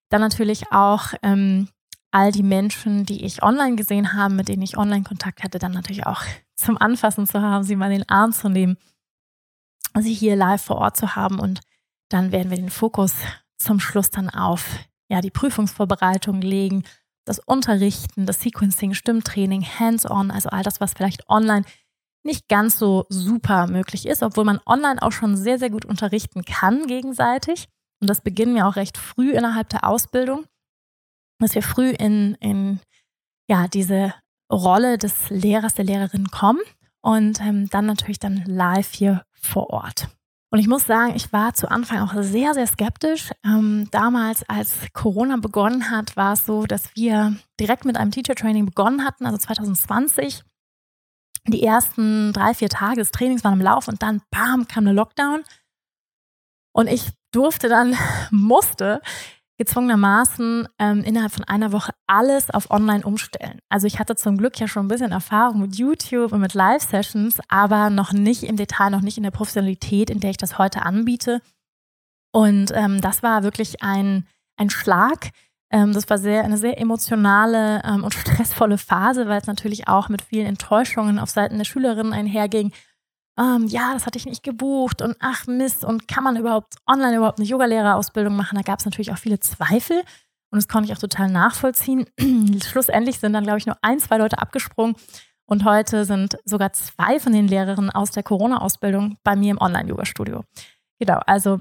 [0.09, 1.68] Dann natürlich auch ähm,
[2.11, 5.72] all die Menschen, die ich online gesehen habe, mit denen ich online Kontakt hatte, dann
[5.72, 6.22] natürlich auch
[6.54, 8.76] zum Anfassen zu haben, sie mal in den Arm zu nehmen,
[9.98, 11.38] sie hier live vor Ort zu haben.
[11.38, 11.61] Und
[12.14, 13.14] dann werden wir den Fokus
[13.59, 14.79] zum Schluss dann auf
[15.11, 16.85] ja, die Prüfungsvorbereitung legen
[17.24, 21.64] das Unterrichten, das Sequencing, Stimmtraining, Hands-on, also all das, was vielleicht online
[22.22, 26.44] nicht ganz so super möglich ist, obwohl man online auch schon sehr, sehr gut unterrichten
[26.44, 27.68] kann gegenseitig.
[28.00, 30.44] Und das beginnen wir auch recht früh innerhalb der Ausbildung,
[31.38, 32.81] dass wir früh in, in
[33.48, 34.14] ja, diese
[34.50, 36.61] Rolle des Lehrers, der Lehrerin kommen
[37.00, 40.09] und ähm, dann natürlich dann live hier vor Ort.
[40.54, 43.32] Und ich muss sagen, ich war zu Anfang auch sehr, sehr skeptisch.
[43.44, 48.36] Ähm, damals, als Corona begonnen hat, war es so, dass wir direkt mit einem Teacher
[48.36, 50.44] Training begonnen hatten, also 2020.
[51.48, 54.94] Die ersten drei, vier Tage des Trainings waren im Lauf und dann, bam, kam der
[54.94, 55.42] Lockdown.
[56.72, 57.96] Und ich durfte dann,
[58.30, 59.02] musste
[59.56, 63.60] gezwungenermaßen ähm, innerhalb von einer Woche alles auf online umstellen.
[63.68, 67.38] Also ich hatte zum Glück ja schon ein bisschen Erfahrung mit YouTube und mit Live-Sessions,
[67.48, 70.82] aber noch nicht im Detail, noch nicht in der Professionalität, in der ich das heute
[70.82, 71.40] anbiete.
[72.32, 75.30] Und ähm, das war wirklich ein, ein Schlag.
[75.70, 80.08] Ähm, das war sehr, eine sehr emotionale ähm, und stressvolle Phase, weil es natürlich auch
[80.08, 82.72] mit vielen Enttäuschungen auf Seiten der Schülerinnen einherging
[83.38, 87.16] ähm, ja, das hatte ich nicht gebucht und ach Mist, und kann man überhaupt online
[87.16, 88.57] überhaupt eine Yogalehrerausbildung machen?
[88.57, 89.99] Da gab es natürlich auch viele Zweifel
[90.51, 92.07] und das konnte ich auch total nachvollziehen.
[92.64, 94.94] Schlussendlich sind dann, glaube ich, nur ein, zwei Leute abgesprungen
[95.47, 100.44] und heute sind sogar zwei von den Lehrerinnen aus der Corona-Ausbildung bei mir im Online-Yoga-Studio.
[101.01, 101.61] Genau, also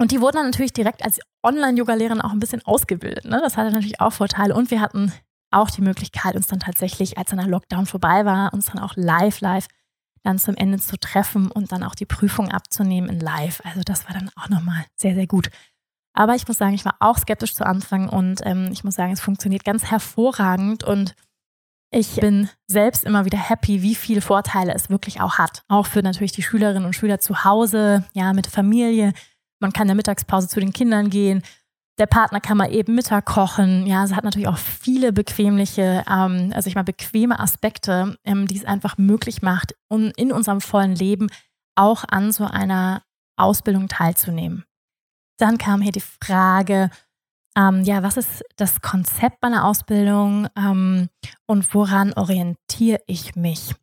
[0.00, 3.24] und die wurden dann natürlich direkt als Online-Yoga-Lehrerin auch ein bisschen ausgebildet.
[3.24, 3.40] Ne?
[3.42, 4.54] Das hatte natürlich auch Vorteile.
[4.54, 5.12] Und wir hatten
[5.50, 8.94] auch die Möglichkeit, uns dann tatsächlich, als dann der Lockdown vorbei war, uns dann auch
[8.96, 9.66] live, live
[10.28, 13.62] dann zum Ende zu treffen und dann auch die Prüfung abzunehmen in Live.
[13.64, 15.50] Also das war dann auch nochmal sehr, sehr gut.
[16.12, 19.12] Aber ich muss sagen, ich war auch skeptisch zu Anfang und ähm, ich muss sagen,
[19.12, 21.14] es funktioniert ganz hervorragend und
[21.90, 25.62] ich bin selbst immer wieder happy, wie viele Vorteile es wirklich auch hat.
[25.68, 29.14] Auch für natürlich die Schülerinnen und Schüler zu Hause, ja, mit Familie.
[29.60, 31.42] Man kann in der Mittagspause zu den Kindern gehen
[31.98, 33.86] der Partner kann mal eben Mittag kochen.
[33.86, 38.56] Ja, es hat natürlich auch viele bequemliche, ähm, also ich mal bequeme Aspekte, ähm, die
[38.56, 41.28] es einfach möglich macht, um in unserem vollen Leben
[41.74, 43.02] auch an so einer
[43.36, 44.64] Ausbildung teilzunehmen.
[45.38, 46.90] Dann kam hier die Frage,
[47.56, 51.08] ähm, ja, was ist das Konzept meiner Ausbildung ähm,
[51.46, 53.74] und woran orientiere ich mich?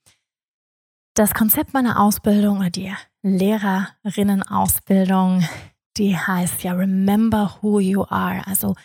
[1.15, 5.43] Das Konzept meiner Ausbildung oder die Lehrerinnenausbildung,
[5.97, 8.45] die heißt ja Remember Who You Are.
[8.47, 8.75] Also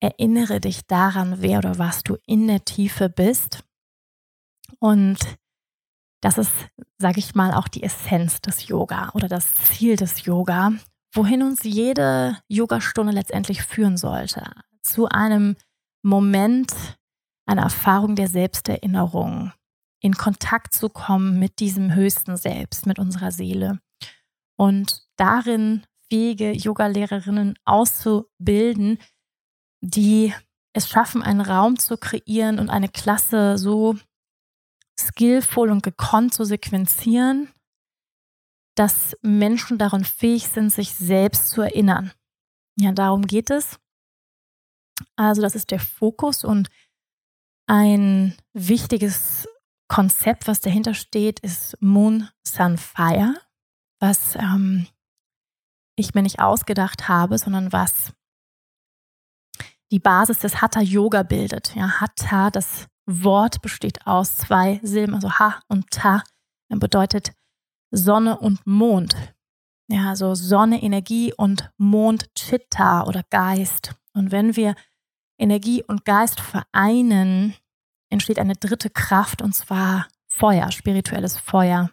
[0.00, 3.64] erinnere dich daran, wer oder was du in der Tiefe bist.
[4.78, 5.18] Und
[6.20, 6.52] das ist,
[6.98, 10.72] sage ich mal, auch die Essenz des Yoga oder das Ziel des Yoga,
[11.12, 14.50] wohin uns jede Yogastunde letztendlich führen sollte.
[14.82, 15.56] Zu einem
[16.02, 16.72] Moment,
[17.46, 19.52] einer Erfahrung der Selbsterinnerung,
[20.00, 23.80] in Kontakt zu kommen mit diesem höchsten Selbst, mit unserer Seele.
[24.56, 28.98] Und darin fähige Yogalehrerinnen auszubilden,
[29.80, 30.34] die
[30.74, 33.96] es schaffen, einen Raum zu kreieren und eine Klasse so
[35.00, 37.48] skillvoll und gekonnt zu sequenzieren,
[38.76, 42.12] dass Menschen darin fähig sind, sich selbst zu erinnern.
[42.78, 43.78] Ja, darum geht es.
[45.16, 46.68] Also das ist der Fokus und
[47.66, 49.48] ein wichtiges
[49.88, 53.34] Konzept, was dahinter steht, ist Moon Sun Fire,
[53.98, 54.86] was ähm,
[56.02, 58.12] ich mir nicht ausgedacht habe, sondern was
[59.90, 61.74] die Basis des Hatha Yoga bildet.
[61.74, 66.22] Ja, Hatha, das Wort besteht aus zwei Silben, also Ha und Ta,
[66.68, 67.32] bedeutet
[67.90, 69.14] Sonne und Mond.
[69.88, 73.94] Ja, also Sonne, Energie und Mond, Chitta oder Geist.
[74.14, 74.74] Und wenn wir
[75.38, 77.54] Energie und Geist vereinen,
[78.10, 81.90] entsteht eine dritte Kraft und zwar Feuer, spirituelles Feuer.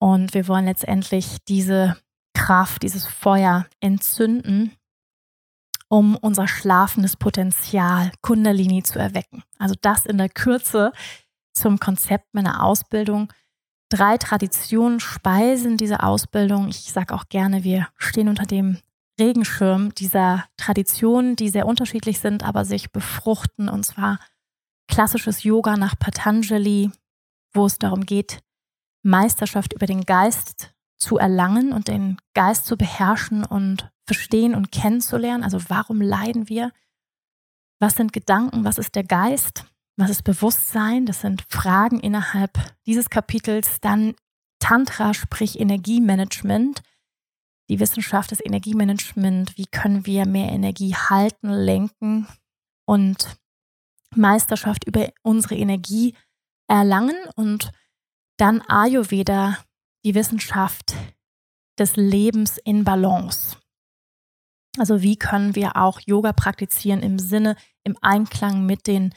[0.00, 1.96] Und wir wollen letztendlich diese
[2.34, 4.72] Kraft, dieses Feuer entzünden,
[5.88, 9.42] um unser schlafendes Potenzial Kundalini zu erwecken.
[9.58, 10.92] Also das in der Kürze
[11.54, 13.32] zum Konzept meiner Ausbildung
[13.92, 16.68] drei Traditionen speisen diese Ausbildung.
[16.68, 18.78] Ich sage auch gerne, wir stehen unter dem
[19.20, 23.68] Regenschirm dieser Traditionen, die sehr unterschiedlich sind, aber sich befruchten.
[23.68, 24.18] Und zwar
[24.88, 26.90] klassisches Yoga nach Patanjali,
[27.52, 28.40] wo es darum geht,
[29.02, 30.71] Meisterschaft über den Geist
[31.02, 35.44] zu erlangen und den Geist zu beherrschen und verstehen und kennenzulernen.
[35.44, 36.72] Also warum leiden wir?
[37.80, 38.64] Was sind Gedanken?
[38.64, 39.64] Was ist der Geist?
[39.96, 41.04] Was ist Bewusstsein?
[41.04, 42.52] Das sind Fragen innerhalb
[42.86, 43.80] dieses Kapitels.
[43.80, 44.14] Dann
[44.60, 46.82] Tantra, sprich Energiemanagement.
[47.68, 49.58] Die Wissenschaft des Energiemanagement.
[49.58, 52.28] Wie können wir mehr Energie halten, lenken
[52.86, 53.36] und
[54.14, 56.14] Meisterschaft über unsere Energie
[56.68, 57.16] erlangen?
[57.34, 57.72] Und
[58.36, 59.58] dann Ayurveda,
[60.04, 60.94] die Wissenschaft
[61.78, 63.56] des Lebens in Balance.
[64.78, 69.14] Also wie können wir auch Yoga praktizieren im Sinne, im Einklang mit den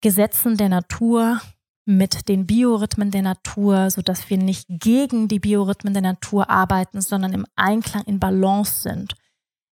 [0.00, 1.40] Gesetzen der Natur,
[1.84, 7.32] mit den Biorhythmen der Natur, sodass wir nicht gegen die Biorhythmen der Natur arbeiten, sondern
[7.32, 9.14] im Einklang, in Balance sind.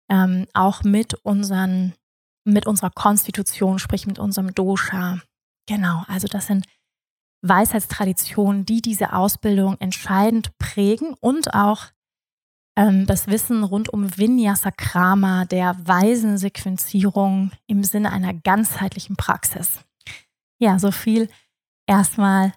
[0.08, 1.94] Ähm, auch mit, unseren,
[2.44, 5.20] mit unserer Konstitution, sprich mit unserem Dosha.
[5.68, 6.66] Genau, also das sind
[7.42, 11.86] Weisheitstraditionen, die diese Ausbildung entscheidend prägen und auch
[12.76, 19.80] ähm, das Wissen rund um Vinyasa Krama, der Weisensequenzierung im Sinne einer ganzheitlichen Praxis.
[20.58, 21.28] Ja, so viel
[21.86, 22.52] erstmal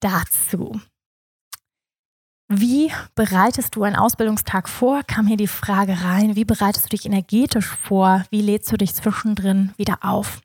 [0.00, 0.80] dazu.
[2.48, 5.02] Wie bereitest du einen Ausbildungstag vor?
[5.02, 6.36] Kam hier die Frage rein.
[6.36, 8.24] Wie bereitest du dich energetisch vor?
[8.30, 10.42] Wie lädst du dich zwischendrin wieder auf?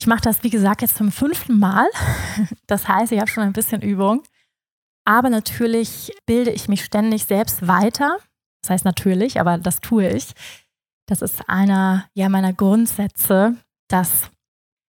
[0.00, 1.86] Ich mache das, wie gesagt, jetzt zum fünften Mal.
[2.66, 4.22] Das heißt, ich habe schon ein bisschen Übung.
[5.04, 8.18] Aber natürlich bilde ich mich ständig selbst weiter.
[8.62, 10.32] Das heißt natürlich, aber das tue ich.
[11.06, 13.56] Das ist einer ja, meiner Grundsätze,
[13.88, 14.30] dass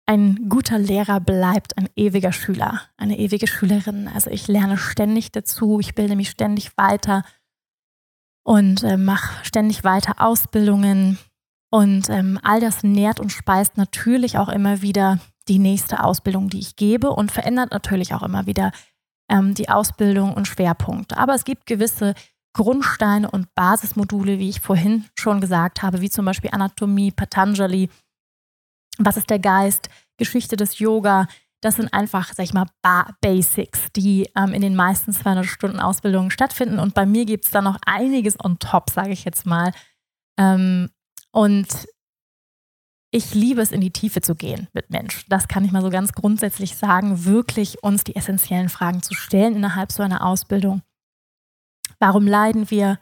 [0.07, 4.09] ein guter Lehrer bleibt ein ewiger Schüler, eine ewige Schülerin.
[4.09, 7.25] Also ich lerne ständig dazu, ich bilde mich ständig weiter
[8.43, 11.19] und äh, mache ständig weiter Ausbildungen.
[11.71, 16.61] Und ähm, all das nährt und speist natürlich auch immer wieder die nächste Ausbildung, die
[16.61, 18.73] ich gebe und verändert natürlich auch immer wieder
[19.31, 21.17] ähm, die Ausbildung und Schwerpunkte.
[21.19, 22.15] Aber es gibt gewisse
[22.55, 27.91] Grundsteine und Basismodule, wie ich vorhin schon gesagt habe, wie zum Beispiel Anatomie, Patanjali,
[28.99, 31.29] was ist der Geist, Geschichte des Yoga.
[31.61, 32.67] Das sind einfach, sag ich mal,
[33.21, 36.79] Basics, die ähm, in den meisten 200 Stunden Ausbildungen stattfinden.
[36.79, 39.73] Und bei mir gibt es da noch einiges on top, sage ich jetzt mal.
[40.39, 40.89] Ähm,
[41.39, 41.87] und
[43.13, 45.25] ich liebe es, in die Tiefe zu gehen mit Mensch.
[45.29, 49.55] Das kann ich mal so ganz grundsätzlich sagen, wirklich uns die essentiellen Fragen zu stellen
[49.55, 50.83] innerhalb so einer Ausbildung.
[52.01, 52.99] Warum leiden wir?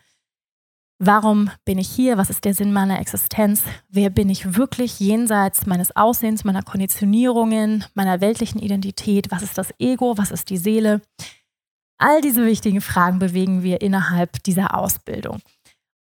[0.99, 2.19] Warum bin ich hier?
[2.19, 3.63] Was ist der Sinn meiner Existenz?
[3.89, 9.31] Wer bin ich wirklich jenseits meines Aussehens, meiner Konditionierungen, meiner weltlichen Identität?
[9.31, 10.19] Was ist das Ego?
[10.19, 11.01] Was ist die Seele?
[11.97, 15.41] All diese wichtigen Fragen bewegen wir innerhalb dieser Ausbildung.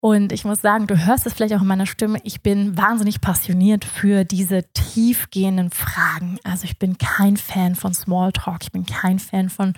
[0.05, 3.21] Und ich muss sagen, du hörst es vielleicht auch in meiner Stimme, ich bin wahnsinnig
[3.21, 6.37] passioniert für diese tiefgehenden Fragen.
[6.43, 9.73] Also ich bin kein Fan von Smalltalk, ich bin kein Fan von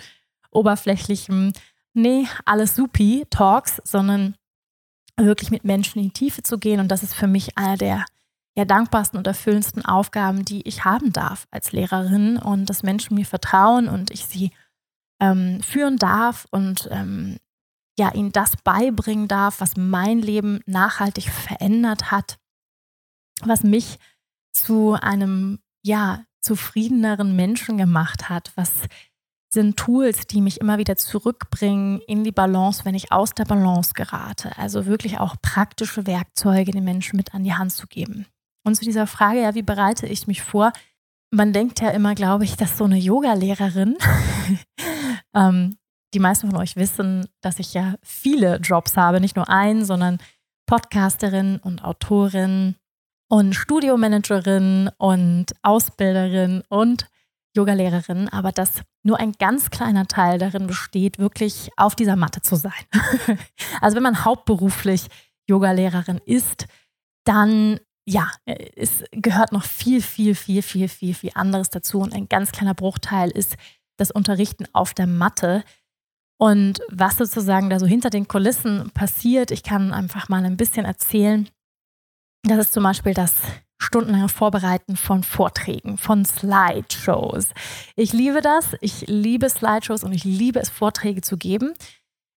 [0.50, 1.54] oberflächlichem
[1.94, 4.34] nee, alles supi Talks, sondern
[5.16, 6.80] wirklich mit Menschen in die Tiefe zu gehen.
[6.80, 8.04] Und das ist für mich einer der
[8.54, 13.24] ja, dankbarsten und erfüllendsten Aufgaben, die ich haben darf als Lehrerin und dass Menschen mir
[13.24, 14.50] vertrauen und ich sie
[15.20, 17.38] ähm, führen darf und ähm,
[17.98, 22.38] ja, ihnen das beibringen darf, was mein Leben nachhaltig verändert hat,
[23.42, 23.98] was mich
[24.52, 28.70] zu einem ja, zufriedeneren Menschen gemacht hat, was
[29.50, 33.92] sind Tools, die mich immer wieder zurückbringen in die Balance, wenn ich aus der Balance
[33.94, 34.56] gerate.
[34.58, 38.26] Also wirklich auch praktische Werkzeuge den Menschen mit an die Hand zu geben.
[38.64, 40.72] Und zu dieser Frage, ja, wie bereite ich mich vor?
[41.30, 43.96] Man denkt ja immer, glaube ich, dass so eine Yoga-Lehrerin,
[45.34, 45.77] ähm,
[46.14, 50.18] die meisten von euch wissen, dass ich ja viele Jobs habe, nicht nur einen, sondern
[50.66, 52.76] Podcasterin und Autorin
[53.28, 57.08] und Studiomanagerin und Ausbilderin und
[57.56, 62.56] Yogalehrerin, aber dass nur ein ganz kleiner Teil darin besteht, wirklich auf dieser Matte zu
[62.56, 62.72] sein.
[63.80, 65.06] also wenn man hauptberuflich
[65.48, 66.66] Yogalehrerin ist,
[67.24, 72.26] dann ja, es gehört noch viel, viel, viel, viel, viel, viel anderes dazu und ein
[72.28, 73.56] ganz kleiner Bruchteil ist
[73.98, 75.62] das Unterrichten auf der Matte.
[76.38, 80.84] Und was sozusagen da so hinter den Kulissen passiert, ich kann einfach mal ein bisschen
[80.84, 81.48] erzählen.
[82.44, 83.34] Das ist zum Beispiel das
[83.78, 87.48] stundenlange Vorbereiten von Vorträgen, von Slideshows.
[87.96, 88.76] Ich liebe das.
[88.80, 91.74] Ich liebe Slideshows und ich liebe es, Vorträge zu geben.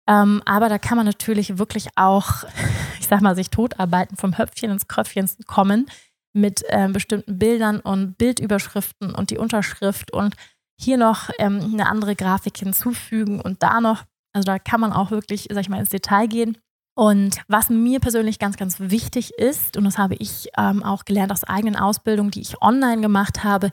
[0.08, 2.44] Ähm, aber da kann man natürlich wirklich auch,
[3.00, 5.88] ich sag mal, sich totarbeiten, vom Höpfchen ins Kröpfchen kommen
[6.34, 10.36] mit äh, bestimmten Bildern und Bildüberschriften und die Unterschrift und
[10.80, 14.04] hier noch ähm, eine andere Grafik hinzufügen und da noch,
[14.34, 16.58] also da kann man auch wirklich, sag ich mal, ins Detail gehen.
[16.96, 21.32] Und was mir persönlich ganz, ganz wichtig ist, und das habe ich ähm, auch gelernt
[21.32, 23.72] aus eigenen Ausbildungen, die ich online gemacht habe,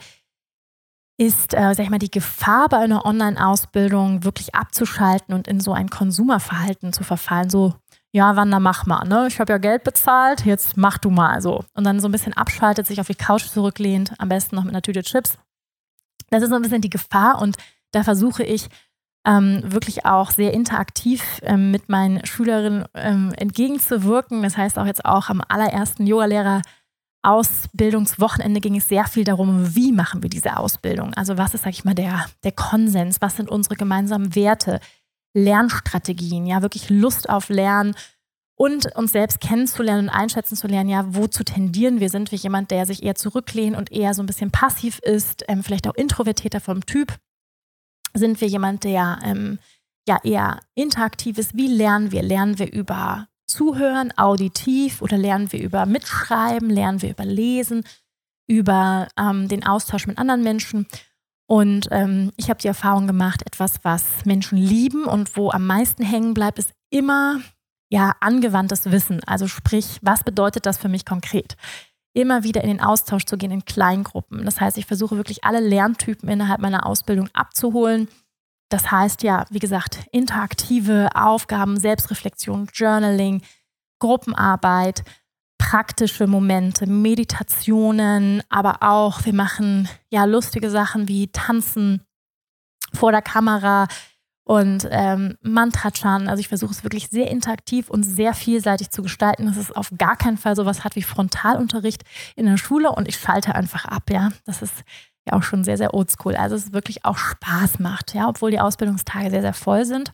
[1.19, 5.73] ist, äh, sag ich mal, die Gefahr bei einer Online-Ausbildung wirklich abzuschalten und in so
[5.73, 7.51] ein Konsumerverhalten zu verfallen.
[7.51, 7.75] So,
[8.13, 9.27] ja, Wanda, mach mal, ne?
[9.29, 11.65] Ich habe ja Geld bezahlt, jetzt mach du mal so.
[11.75, 14.73] Und dann so ein bisschen abschaltet, sich auf die Couch zurücklehnt, am besten noch mit
[14.73, 15.39] einer Tüte Chips.
[16.31, 17.57] Das ist so ein bisschen die Gefahr und
[17.93, 18.69] da versuche ich,
[19.27, 24.43] ähm, wirklich auch sehr interaktiv ähm, mit meinen Schülerinnen ähm, entgegenzuwirken.
[24.43, 26.63] Das heißt auch jetzt auch am allerersten Yogalehrer
[27.23, 31.13] Ausbildungswochenende ging es sehr viel darum, wie machen wir diese Ausbildung?
[31.15, 33.21] Also was ist, sag ich mal, der, der Konsens?
[33.21, 34.79] Was sind unsere gemeinsamen Werte?
[35.35, 37.95] Lernstrategien, ja, wirklich Lust auf Lernen
[38.57, 42.09] und uns selbst kennenzulernen und einschätzen zu lernen, ja, wozu tendieren wir?
[42.09, 45.63] Sind wir jemand, der sich eher zurücklehnt und eher so ein bisschen passiv ist, ähm,
[45.63, 47.19] vielleicht auch introvertierter vom Typ?
[48.19, 49.59] sind wir jemand, der ähm,
[50.07, 51.57] ja eher interaktiv ist?
[51.57, 52.23] Wie lernen wir?
[52.23, 57.85] Lernen wir über Zuhören, auditiv oder lernen wir über Mitschreiben, lernen wir über Lesen,
[58.49, 60.87] über ähm, den Austausch mit anderen Menschen?
[61.49, 66.03] Und ähm, ich habe die Erfahrung gemacht, etwas, was Menschen lieben und wo am meisten
[66.03, 67.41] hängen bleibt, ist immer
[67.89, 69.23] ja angewandtes Wissen.
[69.25, 71.57] Also sprich, was bedeutet das für mich konkret?
[72.17, 74.45] immer wieder in den Austausch zu gehen in Kleingruppen.
[74.47, 78.09] Das heißt, ich versuche wirklich alle Lerntypen innerhalb meiner Ausbildung abzuholen.
[78.71, 83.43] Das heißt ja, wie gesagt, interaktive Aufgaben, Selbstreflexion, Journaling,
[84.01, 85.05] Gruppenarbeit,
[85.59, 92.03] praktische Momente, Meditationen, aber auch wir machen ja lustige Sachen wie Tanzen
[92.95, 93.89] vor der Kamera,
[94.47, 96.29] und ähm, Mantrachan.
[96.29, 99.91] Also ich versuche es wirklich sehr interaktiv und sehr vielseitig zu gestalten, dass es auf
[99.99, 102.05] gar keinen Fall sowas hat wie Frontalunterricht
[102.37, 104.31] in der Schule und ich schalte einfach ab, ja.
[104.45, 104.85] Das ist
[105.27, 106.37] ja auch schon sehr, sehr oldschool.
[106.37, 110.13] Also es wirklich auch Spaß macht, ja, obwohl die Ausbildungstage sehr, sehr voll sind.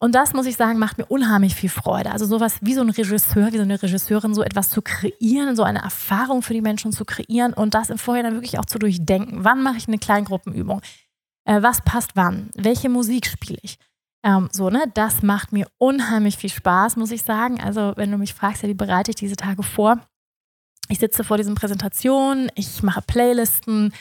[0.00, 2.10] Und das, muss ich sagen, macht mir unheimlich viel Freude.
[2.10, 5.62] Also sowas wie so ein Regisseur, wie so eine Regisseurin, so etwas zu kreieren, so
[5.62, 9.44] eine Erfahrung für die Menschen zu kreieren und das im Vorhinein wirklich auch zu durchdenken.
[9.44, 10.80] Wann mache ich eine Kleingruppenübung?
[11.48, 13.78] Äh, was passt wann, welche Musik spiele ich.
[14.22, 17.60] Ähm, so, ne, das macht mir unheimlich viel Spaß, muss ich sagen.
[17.60, 19.98] Also, wenn du mich fragst, ja, wie bereite ich diese Tage vor?
[20.90, 23.94] Ich sitze vor diesen Präsentationen, ich mache Playlisten,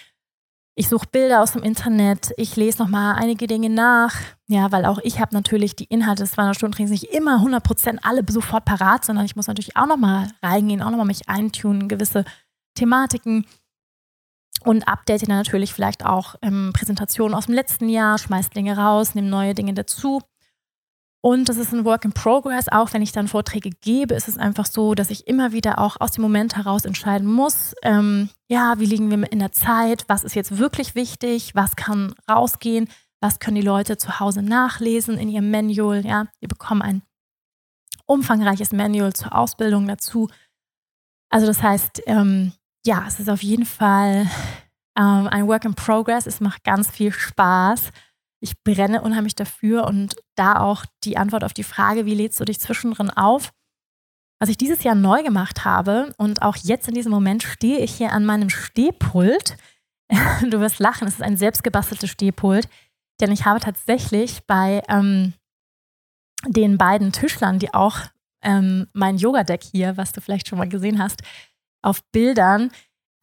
[0.75, 4.15] ich suche Bilder aus dem Internet, ich lese nochmal einige Dinge nach.
[4.47, 8.65] Ja, weil auch ich habe natürlich die Inhalte des 200-Stunden-Trainings nicht immer 100% alle sofort
[8.65, 12.25] parat, sondern ich muss natürlich auch nochmal reingehen, auch nochmal mich eintunen, gewisse
[12.75, 13.45] Thematiken
[14.67, 19.15] und update dann natürlich vielleicht auch ähm, Präsentationen aus dem letzten Jahr, schmeißt Dinge raus,
[19.15, 20.21] nehme neue Dinge dazu.
[21.21, 22.67] Und das ist ein Work in Progress.
[22.69, 26.01] Auch wenn ich dann Vorträge gebe, ist es einfach so, dass ich immer wieder auch
[26.01, 30.25] aus dem Moment heraus entscheiden muss, ähm, ja, wie liegen wir in der Zeit, was
[30.25, 32.89] ist jetzt wirklich wichtig, was kann rausgehen,
[33.21, 36.05] was können die Leute zu Hause nachlesen in ihrem Manual.
[36.05, 37.01] Ja, wir bekommen ein
[38.05, 40.27] umfangreiches Manual zur Ausbildung dazu.
[41.29, 42.51] Also das heißt, ähm,
[42.87, 44.27] ja, es ist auf jeden Fall
[44.97, 46.25] ähm, ein Work in Progress.
[46.25, 47.91] Es macht ganz viel Spaß.
[48.39, 52.45] ich brenne unheimlich dafür und da auch die Antwort auf die Frage, wie lädst du
[52.45, 53.51] dich zwischendrin auf?
[54.39, 57.95] Was ich dieses Jahr neu gemacht habe und auch jetzt in diesem Moment stehe ich
[57.95, 59.57] hier an meinem Stehpult.
[60.49, 62.69] Du wirst lachen, es ist ein selbstgebasteltes Stehpult,
[63.19, 65.33] denn ich habe tatsächlich bei ähm,
[66.47, 67.97] den beiden Tischlern, die auch
[68.41, 71.23] ähm, mein Yoga-Deck hier, was du vielleicht schon mal gesehen hast,
[71.81, 72.71] auf Bildern,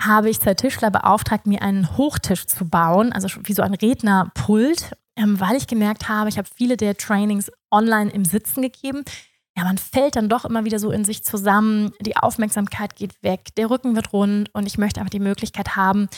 [0.00, 4.92] habe ich zwei Tischler beauftragt, mir einen Hochtisch zu bauen, also wie so ein Rednerpult,
[5.16, 9.05] ähm, weil ich gemerkt habe, ich habe viele der Trainings online im Sitzen gegeben.
[9.57, 13.55] Ja, man fällt dann doch immer wieder so in sich zusammen, die Aufmerksamkeit geht weg,
[13.57, 16.09] der Rücken wird rund und ich möchte einfach die Möglichkeit haben,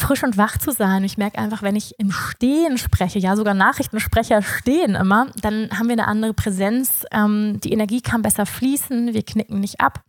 [0.00, 1.04] frisch und wach zu sein.
[1.04, 5.88] Ich merke einfach, wenn ich im Stehen spreche, ja, sogar Nachrichtensprecher stehen immer, dann haben
[5.88, 7.04] wir eine andere Präsenz.
[7.12, 10.02] Ähm, die Energie kann besser fließen, wir knicken nicht ab.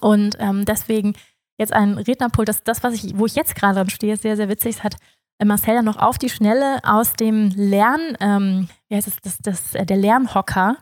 [0.00, 1.14] Und ähm, deswegen
[1.58, 4.36] jetzt ein Rednerpult, das, das was ich, wo ich jetzt gerade dran stehe, ist sehr,
[4.36, 4.76] sehr witzig.
[4.76, 4.96] Es hat
[5.44, 9.74] Marcel ja noch auf die Schnelle aus dem Lern, ähm, wie heißt es, das, das,
[9.74, 10.76] äh, der Lernhocker,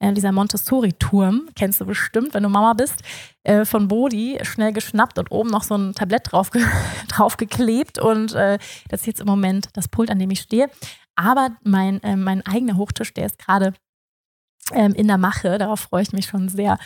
[0.00, 3.02] äh, dieser Montessori-Turm, kennst du bestimmt, wenn du Mama bist,
[3.44, 6.50] äh, von Bodi, schnell geschnappt und oben noch so ein Tablett drauf,
[7.08, 7.98] draufgeklebt.
[7.98, 10.70] Und äh, das ist jetzt im Moment das Pult, an dem ich stehe.
[11.16, 13.74] Aber mein, äh, mein eigener Hochtisch, der ist gerade
[14.72, 15.58] ähm, in der Mache.
[15.58, 16.78] Darauf freue ich mich schon sehr.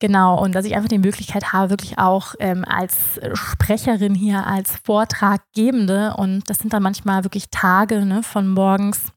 [0.00, 4.78] Genau, und dass ich einfach die Möglichkeit habe, wirklich auch ähm, als Sprecherin hier, als
[4.82, 9.12] Vortraggebende, und das sind dann manchmal wirklich Tage ne, von morgens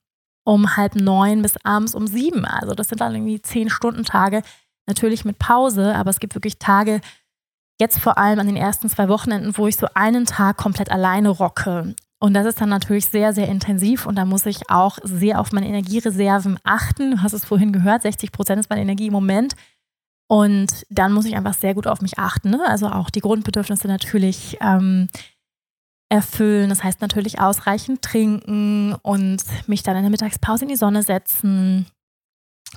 [0.46, 2.44] um halb neun bis abends um sieben.
[2.44, 4.42] Also das sind dann irgendwie zehn Stunden Tage,
[4.86, 7.00] natürlich mit Pause, aber es gibt wirklich Tage,
[7.80, 11.30] jetzt vor allem an den ersten zwei Wochenenden, wo ich so einen Tag komplett alleine
[11.30, 11.96] rocke.
[12.20, 15.54] Und das ist dann natürlich sehr, sehr intensiv und da muss ich auch sehr auf
[15.54, 17.12] meine Energiereserven achten.
[17.12, 19.56] Du hast es vorhin gehört, 60 Prozent ist meine Energie im Moment.
[20.34, 22.50] Und dann muss ich einfach sehr gut auf mich achten.
[22.50, 22.68] Ne?
[22.68, 25.08] Also auch die Grundbedürfnisse natürlich ähm,
[26.10, 26.70] erfüllen.
[26.70, 31.86] Das heißt natürlich ausreichend trinken und mich dann in der Mittagspause in die Sonne setzen,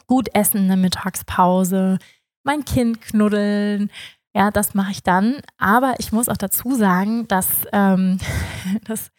[0.06, 1.98] gut essen in der Mittagspause,
[2.44, 3.90] mein Kind knuddeln.
[4.34, 5.40] Ja, das mache ich dann.
[5.56, 8.18] Aber ich muss auch dazu sagen, dass ähm,
[8.84, 9.10] das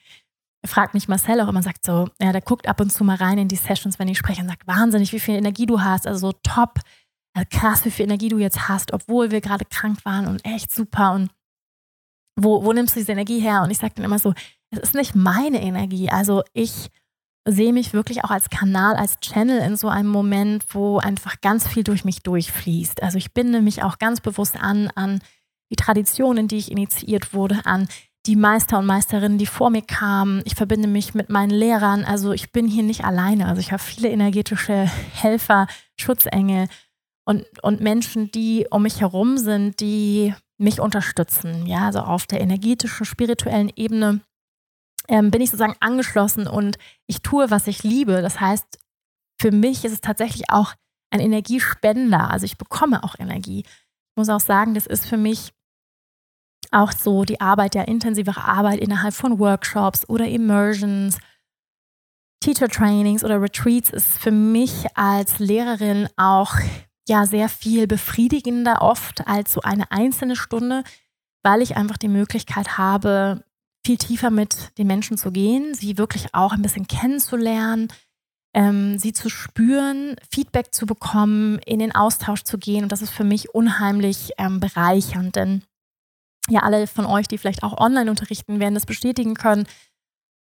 [0.63, 3.39] fragt mich Marcel auch immer, sagt so, ja, der guckt ab und zu mal rein
[3.39, 6.27] in die Sessions, wenn ich spreche und sagt, wahnsinnig, wie viel Energie du hast, also
[6.27, 6.81] so top,
[7.45, 11.13] krass, wie viel Energie du jetzt hast, obwohl wir gerade krank waren und echt super
[11.13, 11.29] und
[12.39, 13.63] wo, wo nimmst du diese Energie her?
[13.63, 14.33] Und ich sage dann immer so,
[14.69, 16.09] es ist nicht meine Energie.
[16.09, 16.89] Also ich
[17.47, 21.67] sehe mich wirklich auch als Kanal, als Channel in so einem Moment, wo einfach ganz
[21.67, 23.01] viel durch mich durchfließt.
[23.01, 25.21] Also ich binde mich auch ganz bewusst an, an
[25.71, 27.87] die Traditionen, die ich initiiert wurde, an
[28.25, 30.41] die Meister und Meisterinnen, die vor mir kamen.
[30.43, 32.03] Ich verbinde mich mit meinen Lehrern.
[32.03, 33.47] Also ich bin hier nicht alleine.
[33.47, 35.67] Also ich habe viele energetische Helfer,
[35.97, 36.67] Schutzengel
[37.27, 41.67] und, und Menschen, die um mich herum sind, die mich unterstützen.
[41.67, 44.21] Ja, also auf der energetischen, spirituellen Ebene
[45.09, 48.21] ähm, bin ich sozusagen angeschlossen und ich tue, was ich liebe.
[48.21, 48.79] Das heißt,
[49.41, 50.73] für mich ist es tatsächlich auch
[51.11, 52.31] ein Energiespender.
[52.31, 53.59] Also ich bekomme auch Energie.
[53.59, 55.51] Ich muss auch sagen, das ist für mich
[56.71, 61.17] auch so die Arbeit, der intensivere Arbeit innerhalb von Workshops oder Immersions,
[62.39, 66.55] Teacher Trainings oder Retreats ist für mich als Lehrerin auch
[67.07, 70.83] ja sehr viel befriedigender oft als so eine einzelne Stunde,
[71.43, 73.43] weil ich einfach die Möglichkeit habe,
[73.85, 77.87] viel tiefer mit den Menschen zu gehen, sie wirklich auch ein bisschen kennenzulernen,
[78.53, 82.83] ähm, sie zu spüren, Feedback zu bekommen, in den Austausch zu gehen.
[82.83, 85.63] Und das ist für mich unheimlich ähm, bereichernd, denn
[86.49, 89.67] ja, alle von euch, die vielleicht auch online unterrichten, werden das bestätigen können.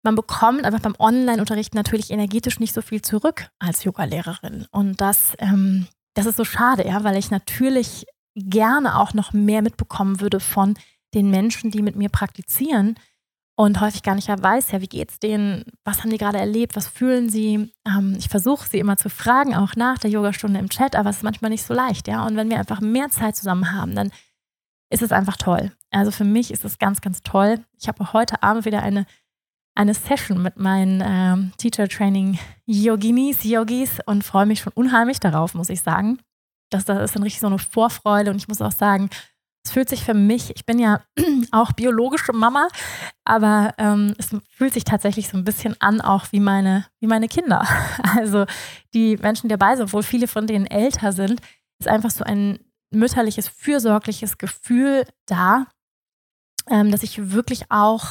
[0.03, 4.67] Man bekommt einfach beim Online-Unterrichten natürlich energetisch nicht so viel zurück als Yoga-Lehrerin.
[4.71, 5.87] Und das ähm,
[6.21, 10.75] das ist so schade, ja, weil ich natürlich gerne auch noch mehr mitbekommen würde von
[11.15, 12.97] den Menschen, die mit mir praktizieren
[13.57, 16.89] und häufig gar nicht weiß, ja, wie geht's denen, was haben die gerade erlebt, was
[16.89, 17.71] fühlen sie.
[17.87, 21.19] Ähm, ich versuche sie immer zu fragen, auch nach der Yogastunde im Chat, aber es
[21.19, 22.27] ist manchmal nicht so leicht, ja.
[22.27, 24.13] Und wenn wir einfach mehr Zeit zusammen haben, dann
[24.91, 25.73] ist es einfach toll.
[25.91, 27.65] Also für mich ist es ganz, ganz toll.
[27.79, 29.05] Ich habe heute Abend wieder eine
[29.75, 35.55] eine Session mit meinen ähm, Teacher Training Yoginis, Yogis und freue mich schon unheimlich darauf,
[35.55, 36.19] muss ich sagen.
[36.71, 39.11] Das, das ist dann richtig so eine Vorfreude und ich muss auch sagen,
[39.65, 41.03] es fühlt sich für mich, ich bin ja
[41.51, 42.69] auch biologische Mama,
[43.25, 47.29] aber ähm, es fühlt sich tatsächlich so ein bisschen an, auch wie meine, wie meine
[47.29, 47.67] Kinder.
[48.17, 48.45] Also
[48.93, 51.41] die Menschen, die dabei sind, obwohl viele von denen älter sind,
[51.79, 52.59] ist einfach so ein
[52.91, 55.67] mütterliches, fürsorgliches Gefühl da,
[56.69, 58.05] ähm, dass ich wirklich auch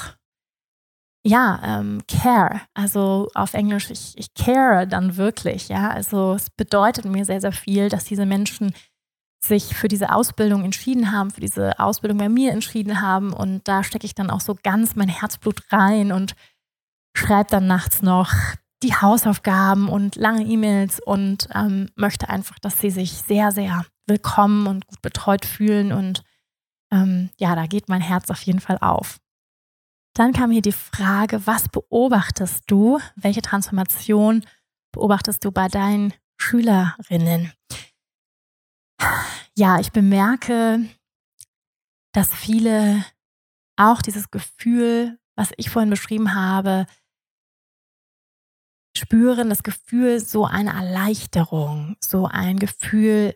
[1.25, 5.89] ja, ähm, care, also auf Englisch, ich, ich care dann wirklich, ja.
[5.89, 8.73] Also es bedeutet mir sehr, sehr viel, dass diese Menschen
[9.43, 13.33] sich für diese Ausbildung entschieden haben, für diese Ausbildung bei mir entschieden haben.
[13.33, 16.35] Und da stecke ich dann auch so ganz mein Herzblut rein und
[17.15, 18.33] schreibt dann nachts noch
[18.83, 24.67] die Hausaufgaben und lange E-Mails und ähm, möchte einfach, dass sie sich sehr, sehr willkommen
[24.67, 25.91] und gut betreut fühlen.
[25.91, 26.23] Und
[26.91, 29.19] ähm, ja, da geht mein Herz auf jeden Fall auf.
[30.13, 32.99] Dann kam hier die Frage, was beobachtest du?
[33.15, 34.45] Welche Transformation
[34.91, 37.53] beobachtest du bei deinen Schülerinnen?
[39.55, 40.85] Ja, ich bemerke,
[42.13, 43.05] dass viele
[43.77, 46.85] auch dieses Gefühl, was ich vorhin beschrieben habe,
[48.97, 53.35] spüren das Gefühl, so eine Erleichterung, so ein Gefühl,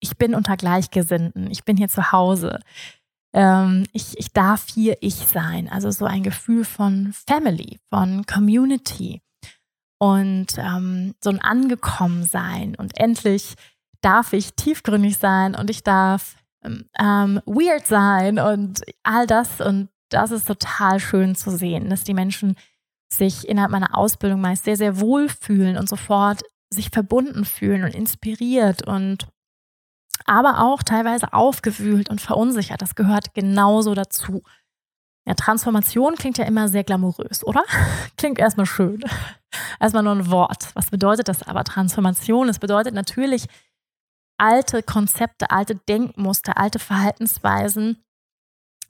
[0.00, 2.60] ich bin unter Gleichgesinnten, ich bin hier zu Hause,
[3.38, 5.68] ähm, ich, ich darf hier ich sein.
[5.68, 9.22] Also so ein Gefühl von Family, von Community.
[10.00, 13.54] Und ähm, so ein Angekommensein und endlich
[14.00, 19.60] darf ich tiefgründig sein und ich darf ähm, weird sein und all das.
[19.60, 22.56] Und das ist total schön zu sehen, dass die Menschen
[23.12, 27.94] sich innerhalb meiner Ausbildung meist sehr, sehr wohl fühlen und sofort sich verbunden fühlen und
[27.94, 29.26] inspiriert und
[30.26, 32.82] aber auch teilweise aufgewühlt und verunsichert.
[32.82, 34.42] Das gehört genauso dazu.
[35.26, 37.62] Ja, Transformation klingt ja immer sehr glamourös, oder?
[38.16, 39.04] Klingt erstmal schön.
[39.78, 40.70] Erstmal nur ein Wort.
[40.74, 42.48] Was bedeutet das aber Transformation?
[42.48, 43.46] Es bedeutet natürlich,
[44.38, 48.02] alte Konzepte, alte Denkmuster, alte Verhaltensweisen,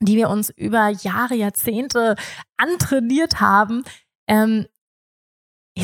[0.00, 2.14] die wir uns über Jahre, Jahrzehnte
[2.56, 3.82] antrainiert haben,
[4.28, 4.66] ähm,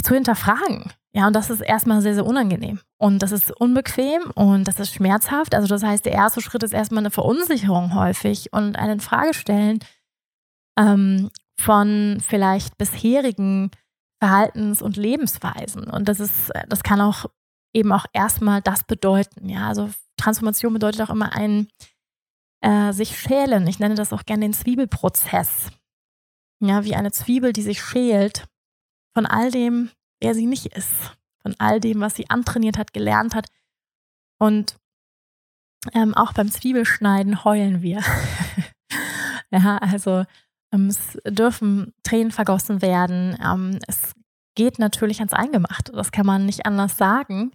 [0.03, 0.93] zu hinterfragen.
[1.17, 2.81] Ja, und das ist erstmal sehr, sehr unangenehm.
[2.99, 5.55] Und das ist unbequem und das ist schmerzhaft.
[5.55, 9.79] Also das heißt, der erste Schritt ist erstmal eine Verunsicherung häufig und ein Fragestellen
[10.77, 13.71] ähm, von vielleicht bisherigen
[14.21, 15.85] Verhaltens- und Lebensweisen.
[15.85, 17.27] Und das ist, das kann auch
[17.73, 19.49] eben auch erstmal das bedeuten.
[19.49, 21.69] Ja, also Transformation bedeutet auch immer ein
[22.61, 23.67] äh, sich schälen.
[23.69, 25.71] Ich nenne das auch gerne den Zwiebelprozess.
[26.61, 28.47] Ja, wie eine Zwiebel, die sich schält
[29.13, 29.91] von all dem,
[30.25, 30.91] wer sie nicht ist,
[31.43, 33.49] von all dem, was sie antrainiert hat, gelernt hat.
[34.39, 34.77] Und
[35.93, 38.03] ähm, auch beim Zwiebelschneiden heulen wir.
[39.51, 40.25] ja, also
[40.73, 43.39] ähm, es dürfen Tränen vergossen werden.
[43.45, 44.15] Ähm, es
[44.55, 45.93] geht natürlich ans Eingemachte.
[45.93, 47.53] Das kann man nicht anders sagen.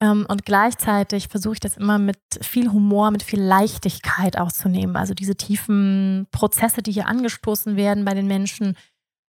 [0.00, 4.96] Ähm, und gleichzeitig versuche ich das immer mit viel Humor, mit viel Leichtigkeit auszunehmen.
[4.96, 8.74] Also diese tiefen Prozesse, die hier angestoßen werden bei den Menschen,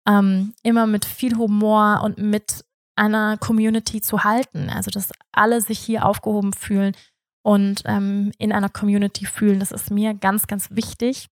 [0.08, 2.64] ähm, immer mit viel Humor und mit
[3.00, 4.70] einer Community zu halten.
[4.70, 6.96] Also dass alle sich hier aufgehoben fühlen
[7.42, 9.60] und ähm, in einer Community fühlen.
[9.60, 11.30] Das ist mir ganz, ganz wichtig.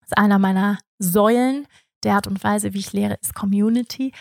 [0.00, 1.66] Das ist einer meiner Säulen
[2.02, 4.12] der Art und Weise, wie ich lehre, ist Community.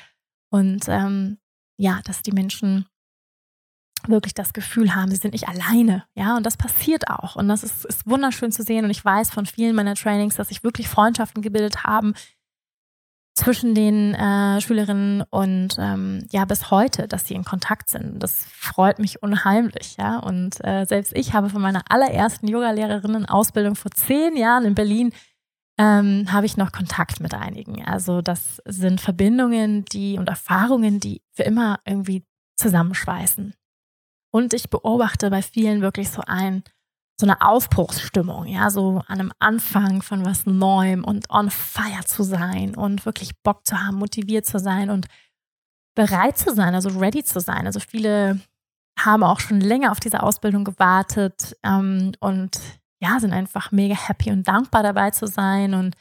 [0.52, 1.40] Und ähm,
[1.78, 2.86] ja, dass die Menschen
[4.08, 6.06] wirklich das Gefühl haben, sie sind nicht alleine.
[6.16, 7.36] Ja, und das passiert auch.
[7.36, 8.86] Und das ist, ist wunderschön zu sehen.
[8.86, 12.14] Und ich weiß von vielen meiner Trainings, dass sich wirklich Freundschaften gebildet haben
[13.34, 18.22] zwischen den äh, Schülerinnen und ähm, ja, bis heute, dass sie in Kontakt sind.
[18.22, 20.20] Das freut mich unheimlich, ja.
[20.20, 25.14] Und äh, selbst ich habe von meiner allerersten Yogalehrerinnen-Ausbildung vor zehn Jahren in Berlin
[25.78, 27.84] ähm, habe ich noch Kontakt mit einigen.
[27.86, 32.26] Also das sind Verbindungen, die und Erfahrungen, die für immer irgendwie
[32.58, 33.54] zusammenschweißen.
[34.32, 36.64] Und ich beobachte bei vielen wirklich so ein,
[37.22, 42.24] so eine Aufbruchsstimmung, ja, so an einem Anfang von was Neuem und on fire zu
[42.24, 45.06] sein und wirklich Bock zu haben, motiviert zu sein und
[45.96, 47.68] bereit zu sein, also ready zu sein.
[47.68, 48.42] Also viele
[49.00, 52.60] haben auch schon länger auf diese Ausbildung gewartet ähm, und
[53.00, 55.76] ja, sind einfach mega happy und dankbar dabei zu sein.
[55.76, 55.96] Und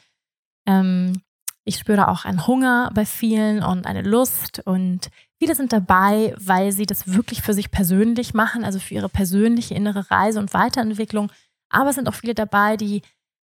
[0.65, 1.21] ähm,
[1.63, 5.09] ich spüre auch einen Hunger bei vielen und eine Lust und
[5.41, 9.73] Viele sind dabei, weil sie das wirklich für sich persönlich machen, also für ihre persönliche
[9.73, 11.31] innere Reise und Weiterentwicklung.
[11.71, 13.01] Aber es sind auch viele dabei, die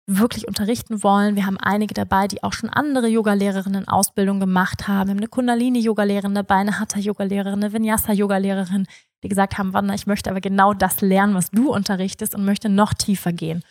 [0.05, 1.37] wirklich unterrichten wollen.
[1.37, 5.07] Wir haben einige dabei, die auch schon andere Yogalehrerinnen Ausbildung gemacht haben.
[5.07, 8.87] Wir haben eine Kundalini-Yogalehrerin dabei, eine Hatha-Yogalehrerin, eine Vinyasa-Yogalehrerin,
[9.23, 12.67] die gesagt haben, Wanda, ich möchte aber genau das lernen, was du unterrichtest und möchte
[12.67, 13.63] noch tiefer gehen.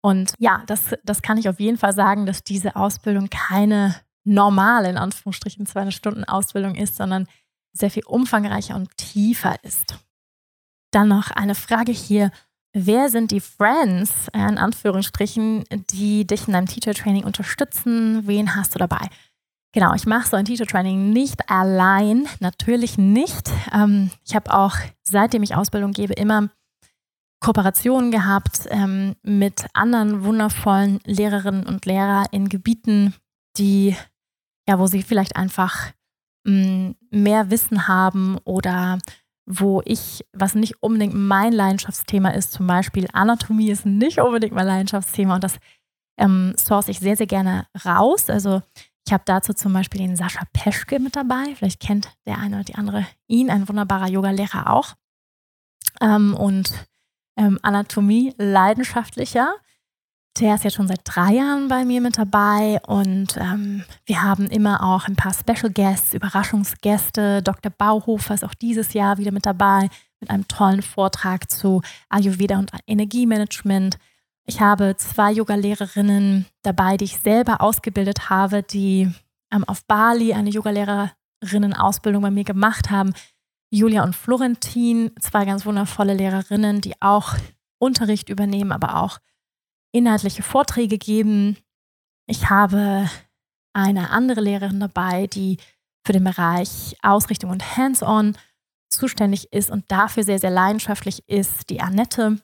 [0.00, 4.84] Und ja, das, das kann ich auf jeden Fall sagen, dass diese Ausbildung keine normal
[4.84, 7.26] in Anführungsstrichen 200 Stunden Ausbildung ist, sondern
[7.72, 9.98] sehr viel umfangreicher und tiefer ist.
[10.90, 12.30] Dann noch eine Frage hier.
[12.72, 18.26] Wer sind die Friends, in Anführungsstrichen, die dich in deinem Teacher Training unterstützen?
[18.26, 19.08] Wen hast du dabei?
[19.72, 23.50] Genau, ich mache so ein Teacher Training nicht allein, natürlich nicht.
[23.72, 26.50] Ähm, ich habe auch, seitdem ich Ausbildung gebe, immer
[27.40, 33.14] Kooperationen gehabt ähm, mit anderen wundervollen Lehrerinnen und Lehrern in Gebieten,
[33.56, 33.96] die
[34.68, 35.92] ja, wo sie vielleicht einfach
[36.44, 38.98] mh, mm, mehr Wissen haben oder
[39.46, 44.66] wo ich, was nicht unbedingt mein Leidenschaftsthema ist, zum Beispiel Anatomie ist nicht unbedingt mein
[44.66, 45.58] Leidenschaftsthema und das
[46.18, 48.28] ähm, source ich sehr, sehr gerne raus.
[48.28, 48.62] Also
[49.06, 51.54] Ich habe dazu zum Beispiel den Sascha Peschke mit dabei.
[51.54, 54.96] Vielleicht kennt der eine oder die andere ihn, ein wunderbarer Yoga-Lehrer auch.
[56.02, 56.70] Ähm, und
[57.38, 59.54] ähm, Anatomie leidenschaftlicher.
[60.38, 64.46] Der ist jetzt schon seit drei Jahren bei mir mit dabei und ähm, wir haben
[64.46, 67.42] immer auch ein paar Special Guests, Überraschungsgäste.
[67.42, 67.72] Dr.
[67.76, 69.88] Bauhofer ist auch dieses Jahr wieder mit dabei
[70.20, 73.98] mit einem tollen Vortrag zu Ayurveda und Energiemanagement.
[74.44, 79.10] Ich habe zwei Yogalehrerinnen dabei, die ich selber ausgebildet habe, die
[79.52, 83.12] ähm, auf Bali eine Yogalehrerinnen-Ausbildung bei mir gemacht haben.
[83.70, 87.34] Julia und Florentin, zwei ganz wundervolle Lehrerinnen, die auch
[87.78, 89.18] Unterricht übernehmen, aber auch
[89.92, 91.56] inhaltliche Vorträge geben.
[92.26, 93.08] Ich habe
[93.72, 95.58] eine andere Lehrerin dabei, die
[96.04, 98.36] für den Bereich Ausrichtung und Hands-on
[98.90, 102.38] zuständig ist und dafür sehr, sehr leidenschaftlich ist, die Annette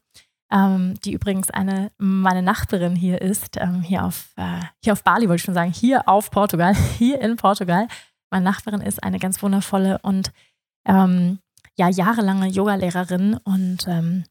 [0.55, 5.29] ähm, die übrigens eine meine Nachbarin hier ist, ähm, hier, auf, äh, hier auf Bali
[5.29, 7.89] wollte ich schon sagen, hier auf Portugal, hier in Portugal.
[8.31, 10.33] Meine Nachbarin ist eine ganz wundervolle und
[10.87, 11.39] ähm,
[11.77, 14.25] ja, jahrelange Yogalehrerin und ähm,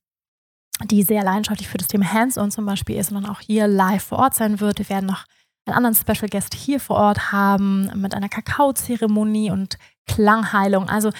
[0.85, 4.03] die sehr leidenschaftlich für das Thema Hands-on zum Beispiel ist und dann auch hier live
[4.03, 4.79] vor Ort sein wird.
[4.79, 5.25] Wir werden noch
[5.65, 10.89] einen anderen Special Guest hier vor Ort haben mit einer Kakaozeremonie und Klangheilung.
[10.89, 11.11] Also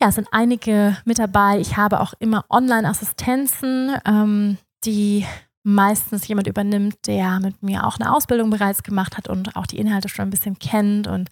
[0.00, 1.58] ja, es sind einige mit dabei.
[1.58, 5.26] Ich habe auch immer Online-Assistenzen, ähm, die
[5.64, 9.78] meistens jemand übernimmt, der mit mir auch eine Ausbildung bereits gemacht hat und auch die
[9.78, 11.08] Inhalte schon ein bisschen kennt.
[11.08, 11.30] Und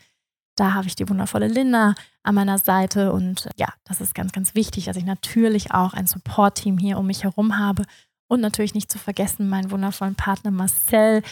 [0.56, 3.12] da habe ich die wundervolle Linda an meiner Seite.
[3.12, 7.06] Und ja, das ist ganz, ganz wichtig, dass ich natürlich auch ein Support-Team hier um
[7.06, 7.84] mich herum habe.
[8.28, 11.22] Und natürlich nicht zu vergessen meinen wundervollen Partner Marcel,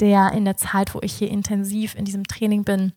[0.00, 2.92] der in der Zeit, wo ich hier intensiv in diesem Training bin,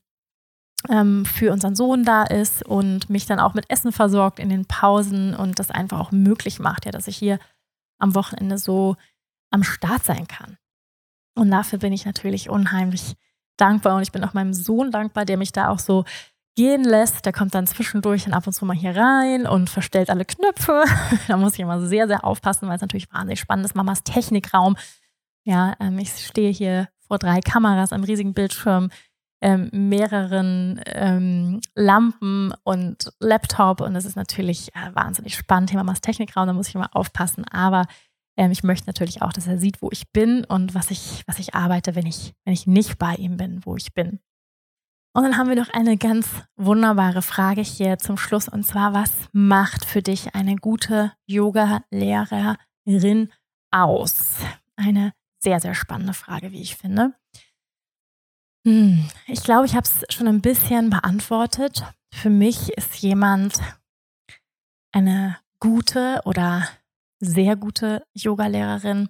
[0.90, 4.66] ähm, für unseren Sohn da ist und mich dann auch mit Essen versorgt in den
[4.66, 7.40] Pausen und das einfach auch möglich macht, ja, dass ich hier
[8.00, 8.96] am Wochenende so
[9.52, 10.58] am Start sein kann.
[11.36, 13.16] Und dafür bin ich natürlich unheimlich
[13.62, 16.04] dankbar und ich bin auch meinem Sohn dankbar, der mich da auch so
[16.56, 17.26] gehen lässt.
[17.26, 20.84] Der kommt dann zwischendurch und ab und zu mal hier rein und verstellt alle Knöpfe.
[21.28, 23.76] da muss ich immer sehr, sehr aufpassen, weil es natürlich wahnsinnig spannend ist.
[23.76, 24.76] Mamas Technikraum.
[25.44, 28.90] Ja, ähm, ich stehe hier vor drei Kameras, einem riesigen Bildschirm
[29.42, 35.72] ähm, mehreren ähm, Lampen und Laptop und das ist natürlich äh, wahnsinnig spannend.
[35.72, 37.46] Thema Mass Technikraum, da muss ich immer aufpassen.
[37.50, 37.86] Aber
[38.38, 41.40] ähm, ich möchte natürlich auch, dass er sieht, wo ich bin und was ich, was
[41.40, 44.20] ich arbeite, wenn ich, wenn ich nicht bei ihm bin, wo ich bin.
[45.14, 49.12] Und dann haben wir noch eine ganz wunderbare Frage hier zum Schluss und zwar, was
[49.34, 53.30] macht für dich eine gute Yoga-Lehrerin
[53.72, 54.38] aus?
[54.78, 55.12] Eine
[55.44, 57.14] sehr, sehr spannende Frage, wie ich finde.
[58.66, 61.84] Hm, ich glaube, ich habe es schon ein bisschen beantwortet.
[62.14, 63.56] Für mich ist jemand
[64.94, 66.68] eine gute oder
[67.22, 69.10] sehr gute Yogalehrerin,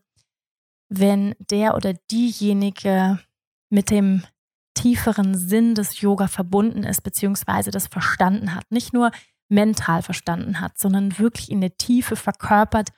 [0.89, 3.19] wenn der oder diejenige
[3.69, 4.23] mit dem
[4.73, 8.69] tieferen Sinn des Yoga verbunden ist, beziehungsweise das verstanden hat.
[8.69, 9.11] Nicht nur
[9.49, 12.89] mental verstanden hat, sondern wirklich in der Tiefe verkörpert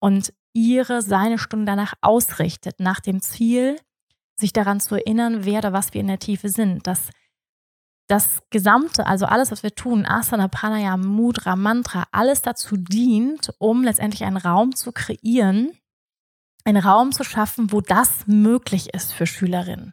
[0.00, 3.76] und ihre, seine Stunde danach ausrichtet, nach dem Ziel,
[4.36, 6.86] sich daran zu erinnern, wer oder was wir in der Tiefe sind.
[6.86, 7.10] Dass
[8.10, 13.84] das Gesamte, also alles, was wir tun, Asana, Pranayama, Mudra, Mantra, alles dazu dient, um
[13.84, 15.70] letztendlich einen Raum zu kreieren,
[16.64, 19.92] einen Raum zu schaffen, wo das möglich ist für Schülerinnen,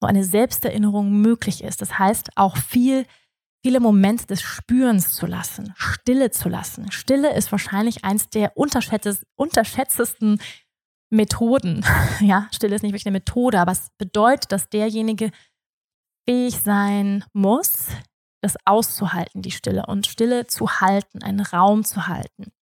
[0.00, 1.80] wo eine Selbsterinnerung möglich ist.
[1.80, 3.06] Das heißt, auch viel,
[3.62, 6.92] viele Momente des Spürens zu lassen, Stille zu lassen.
[6.92, 10.38] Stille ist wahrscheinlich eins der unterschätztesten
[11.10, 11.84] Methoden.
[12.20, 15.30] Ja, Stille ist nicht wirklich eine Methode, aber es bedeutet, dass derjenige
[16.26, 17.88] fähig sein muss,
[18.42, 22.52] das auszuhalten, die Stille und Stille zu halten, einen Raum zu halten.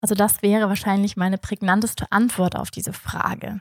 [0.00, 3.60] Also das wäre wahrscheinlich meine prägnanteste Antwort auf diese Frage.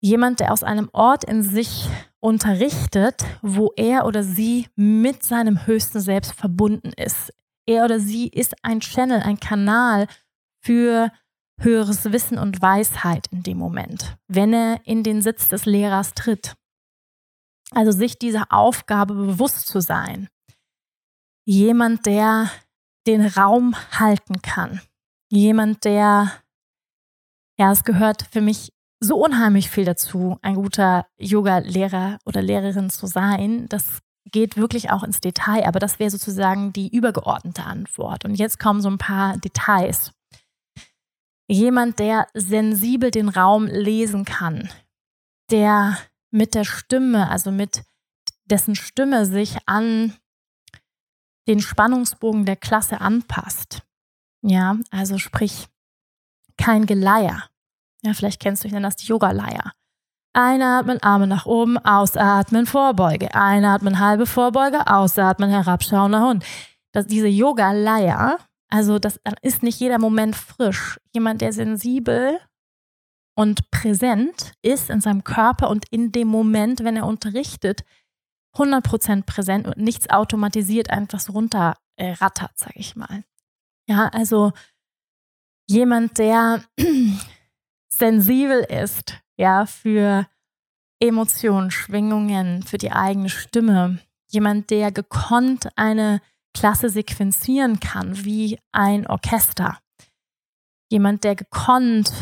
[0.00, 1.88] Jemand, der aus einem Ort in sich
[2.20, 7.32] unterrichtet, wo er oder sie mit seinem höchsten Selbst verbunden ist.
[7.66, 10.06] Er oder sie ist ein Channel, ein Kanal
[10.60, 11.10] für
[11.60, 16.54] höheres Wissen und Weisheit in dem Moment, wenn er in den Sitz des Lehrers tritt.
[17.70, 20.28] Also sich dieser Aufgabe bewusst zu sein.
[21.44, 22.50] Jemand, der
[23.06, 24.80] den Raum halten kann.
[25.30, 26.32] Jemand, der,
[27.58, 33.06] ja, es gehört für mich so unheimlich viel dazu, ein guter Yoga-Lehrer oder Lehrerin zu
[33.06, 33.68] sein.
[33.68, 34.00] Das
[34.30, 38.24] geht wirklich auch ins Detail, aber das wäre sozusagen die übergeordnete Antwort.
[38.24, 40.12] Und jetzt kommen so ein paar Details.
[41.50, 44.68] Jemand, der sensibel den Raum lesen kann,
[45.50, 45.96] der
[46.30, 47.84] mit der Stimme, also mit
[48.44, 50.14] dessen Stimme sich an
[51.46, 53.82] den Spannungsbogen der Klasse anpasst.
[54.42, 55.68] Ja, also sprich
[56.56, 57.44] kein Geleier.
[58.02, 59.72] Ja, vielleicht kennst du, ich nenne das die Yoga-Leier.
[60.34, 63.34] Einatmen, Arme nach oben, ausatmen, Vorbeuge.
[63.34, 66.44] Einatmen, halbe Vorbeuge, ausatmen, herabschauender Hund.
[66.92, 68.38] Das, diese Yoga-Leier,
[68.70, 71.00] also das ist nicht jeder Moment frisch.
[71.12, 72.38] Jemand, der sensibel
[73.38, 77.84] und präsent ist in seinem Körper und in dem Moment, wenn er unterrichtet,
[78.56, 83.22] 100% präsent und nichts automatisiert einfach so runterrattert, sag ich mal.
[83.86, 84.50] Ja, also
[85.68, 86.64] jemand, der
[87.88, 90.26] sensibel ist, ja, für
[90.98, 94.00] Emotionen, Schwingungen, für die eigene Stimme.
[94.32, 96.20] Jemand, der gekonnt eine
[96.54, 99.78] Klasse sequenzieren kann, wie ein Orchester.
[100.90, 102.12] Jemand, der gekonnt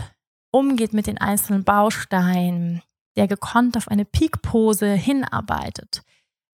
[0.57, 2.83] umgeht mit den einzelnen Bausteinen,
[3.17, 6.03] der gekonnt auf eine Peak-Pose hinarbeitet,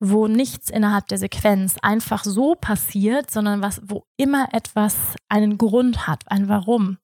[0.00, 4.96] wo nichts innerhalb der Sequenz einfach so passiert, sondern was, wo immer etwas
[5.28, 6.98] einen Grund hat, ein Warum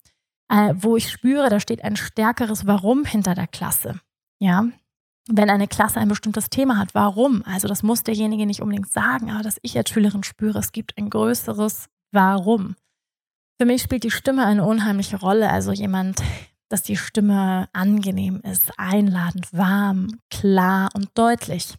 [0.48, 4.00] äh, wo ich spüre, da steht ein stärkeres Warum hinter der Klasse.
[4.40, 4.66] Ja,
[5.30, 7.42] wenn eine Klasse ein bestimmtes Thema hat, warum?
[7.44, 10.96] Also das muss derjenige nicht unbedingt sagen, aber dass ich als Schülerin spüre, es gibt
[10.96, 12.76] ein größeres Warum.
[13.60, 15.50] Für mich spielt die Stimme eine unheimliche Rolle.
[15.50, 16.22] Also jemand,
[16.68, 21.74] dass die Stimme angenehm ist, einladend, warm, klar und deutlich.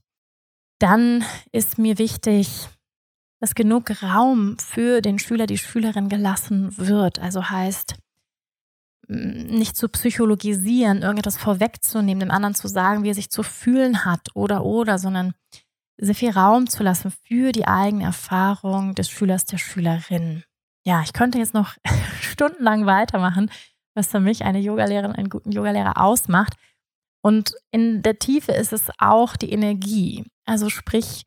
[0.80, 2.68] Dann ist mir wichtig,
[3.40, 7.20] dass genug Raum für den Schüler, die Schülerin gelassen wird.
[7.20, 7.96] Also heißt,
[9.08, 14.30] nicht zu psychologisieren, irgendetwas vorwegzunehmen, dem anderen zu sagen, wie er sich zu fühlen hat
[14.36, 15.34] oder oder, sondern
[15.98, 20.44] sehr viel Raum zu lassen für die eigene Erfahrung des Schülers, der Schülerin.
[20.86, 21.76] Ja, ich könnte jetzt noch
[22.22, 23.52] stundenlang weitermachen,
[24.00, 26.54] was für mich eine Yogalehrerin, einen guten Yogalehrer ausmacht.
[27.22, 30.26] Und in der Tiefe ist es auch die Energie.
[30.46, 31.26] Also sprich,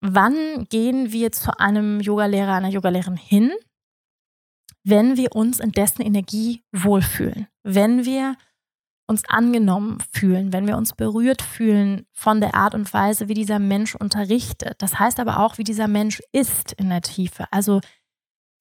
[0.00, 3.52] wann gehen wir zu einem Yogalehrer, einer Yogalehrerin hin?
[4.84, 8.36] wenn wir uns in dessen Energie wohlfühlen, wenn wir
[9.06, 13.58] uns angenommen fühlen, wenn wir uns berührt fühlen von der Art und Weise, wie dieser
[13.58, 14.76] Mensch unterrichtet.
[14.78, 17.46] Das heißt aber auch, wie dieser Mensch ist in der Tiefe.
[17.50, 17.80] Also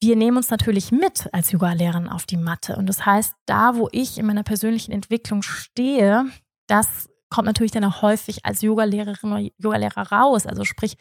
[0.02, 2.76] wir nehmen uns natürlich mit als Yoga-Lehrerin auf die Matte.
[2.76, 6.26] Und das heißt, da, wo ich in meiner persönlichen Entwicklung stehe,
[6.68, 10.46] das kommt natürlich dann auch häufig als Yogalehrerin oder Yogalehrer raus.
[10.46, 10.98] Also sprich,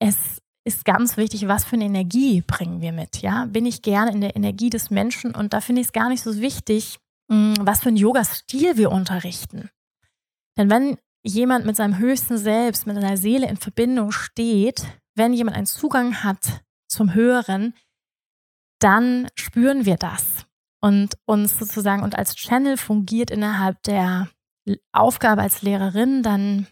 [0.00, 0.16] es
[0.64, 3.22] ist ganz wichtig, was für eine Energie bringen wir mit.
[3.22, 6.08] Ja, bin ich gerne in der Energie des Menschen und da finde ich es gar
[6.08, 6.98] nicht so wichtig,
[7.28, 9.68] mm, was für einen Yoga-Stil wir unterrichten.
[10.56, 15.56] Denn wenn jemand mit seinem höchsten Selbst, mit seiner Seele in Verbindung steht, wenn jemand
[15.56, 17.74] einen Zugang hat zum Höheren,
[18.84, 20.46] dann spüren wir das
[20.80, 24.28] und uns sozusagen und als Channel fungiert innerhalb der
[24.92, 26.66] Aufgabe als Lehrerin, dann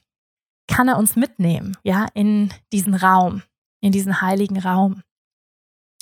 [0.69, 3.43] kann er uns mitnehmen, ja, in diesen Raum
[3.83, 5.03] in diesen heiligen Raum.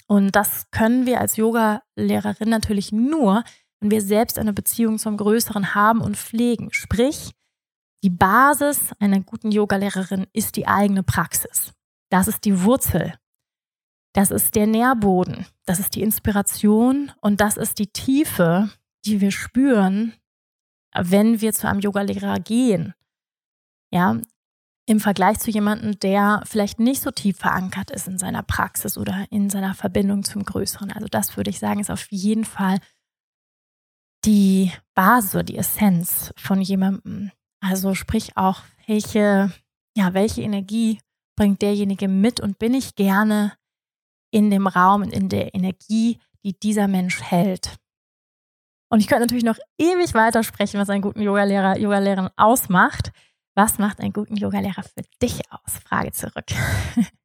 [0.06, 3.42] Und das können wir als Yoga-Lehrerin natürlich nur,
[3.80, 6.72] wenn wir selbst eine Beziehung zum Größeren haben und pflegen.
[6.72, 7.32] Sprich,
[8.04, 11.72] die Basis einer guten Yoga-Lehrerin ist die eigene Praxis.
[12.10, 13.14] Das ist die Wurzel.
[14.12, 15.46] Das ist der Nährboden.
[15.66, 18.70] Das ist die Inspiration und das ist die Tiefe,
[19.04, 20.14] die wir spüren,
[20.94, 22.94] wenn wir zu einem Yogalehrer gehen.
[23.92, 24.20] Ja,
[24.86, 29.24] im Vergleich zu jemandem, der vielleicht nicht so tief verankert ist in seiner Praxis oder
[29.30, 30.90] in seiner Verbindung zum Größeren.
[30.90, 32.78] Also das würde ich sagen, ist auf jeden Fall
[34.24, 37.30] die Basis die Essenz von jemandem.
[37.60, 39.52] Also sprich auch, welche,
[39.96, 40.98] ja, welche Energie
[41.36, 43.52] bringt derjenige mit und bin ich gerne
[44.30, 47.76] in dem Raum und in der Energie, die dieser Mensch hält.
[48.90, 53.12] Und ich könnte natürlich noch ewig weitersprechen, was einen guten Yogalehrer, Yogalehrerin ausmacht.
[53.54, 55.78] Was macht einen guten Yogalehrer für dich aus?
[55.84, 56.46] Frage zurück.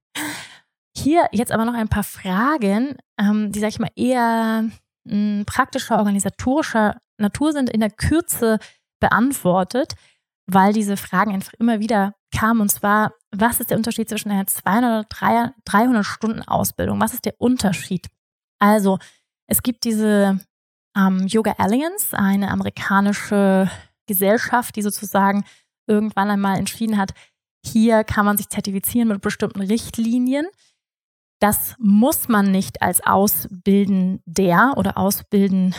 [0.98, 4.70] Hier jetzt aber noch ein paar Fragen, ähm, die, sag ich mal, eher
[5.08, 8.60] hm, praktischer, organisatorischer Natur sind, in der Kürze
[9.00, 9.96] beantwortet,
[10.48, 12.62] weil diese Fragen einfach immer wieder kamen.
[12.62, 17.00] Und zwar, was ist der Unterschied zwischen einer 200 oder 300 Stunden Ausbildung?
[17.00, 18.08] Was ist der Unterschied?
[18.60, 19.00] Also,
[19.48, 20.40] es gibt diese
[20.96, 23.70] ähm, Yoga Alliance, eine amerikanische
[24.08, 25.44] Gesellschaft, die sozusagen
[25.88, 27.14] irgendwann einmal entschieden hat,
[27.66, 30.46] hier kann man sich zertifizieren mit bestimmten Richtlinien.
[31.40, 35.76] Das muss man nicht als Ausbildender oder Ausbildende.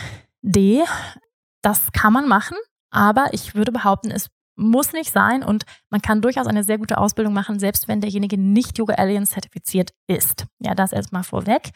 [1.61, 2.57] Das kann man machen,
[2.91, 6.97] aber ich würde behaupten, es muss nicht sein und man kann durchaus eine sehr gute
[6.97, 10.45] Ausbildung machen, selbst wenn derjenige nicht Yoga Alliance zertifiziert ist.
[10.59, 11.69] Ja, das erstmal vorweg.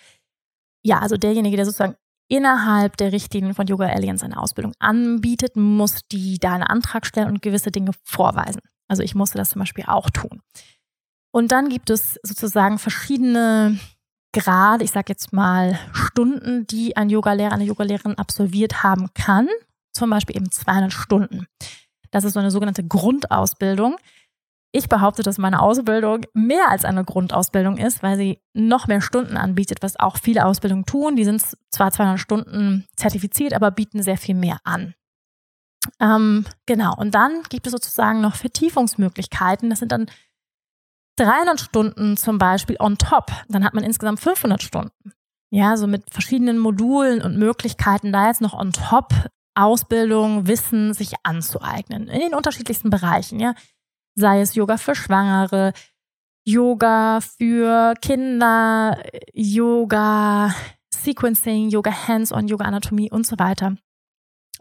[0.84, 1.95] Ja, also derjenige, der sozusagen
[2.27, 7.27] innerhalb der Richtlinien von Yoga Alliance eine Ausbildung anbietet, muss die da einen Antrag stellen
[7.27, 8.61] und gewisse Dinge vorweisen.
[8.88, 10.41] Also ich musste das zum Beispiel auch tun.
[11.34, 13.79] Und dann gibt es sozusagen verschiedene
[14.34, 19.47] Grade, ich sage jetzt mal Stunden, die ein Yogalehrer, eine Yogalehrerin absolviert haben kann.
[19.93, 21.47] Zum Beispiel eben 200 Stunden.
[22.12, 23.97] Das ist so eine sogenannte Grundausbildung.
[24.74, 29.36] Ich behaupte, dass meine Ausbildung mehr als eine Grundausbildung ist, weil sie noch mehr Stunden
[29.36, 31.18] anbietet, was auch viele Ausbildungen tun.
[31.18, 34.93] Die sind zwar 200 Stunden zertifiziert, aber bieten sehr viel mehr an.
[35.99, 39.70] Ähm, genau, und dann gibt es sozusagen noch Vertiefungsmöglichkeiten.
[39.70, 40.09] Das sind dann
[41.18, 43.32] 300 Stunden zum Beispiel on top.
[43.49, 45.14] Dann hat man insgesamt 500 Stunden.
[45.49, 49.14] Ja, so mit verschiedenen Modulen und Möglichkeiten, da jetzt noch on top
[49.55, 52.07] Ausbildung, Wissen sich anzueignen.
[52.07, 53.53] In den unterschiedlichsten Bereichen, ja.
[54.15, 55.73] Sei es Yoga für Schwangere,
[56.43, 59.01] Yoga für Kinder,
[59.33, 60.53] Yoga
[60.93, 63.75] Sequencing, Yoga Hands-on, Yoga Anatomie und so weiter.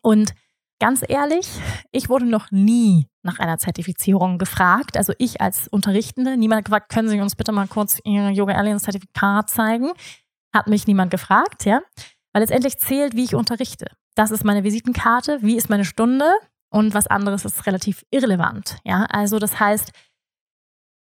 [0.03, 0.35] Und
[0.81, 1.47] Ganz ehrlich,
[1.93, 4.97] ich wurde noch nie nach einer Zertifizierung gefragt.
[4.97, 8.87] Also ich als Unterrichtende, niemand gefragt, können Sie uns bitte mal kurz Ihr Yoga Alliance
[8.87, 9.93] Zertifikat zeigen?
[10.55, 11.83] Hat mich niemand gefragt, ja.
[12.33, 13.89] Weil letztendlich zählt, wie ich unterrichte.
[14.21, 16.27] Das ist meine Visitenkarte, wie ist meine Stunde
[16.69, 19.07] und was anderes ist relativ irrelevant, ja.
[19.07, 19.93] Also das heißt,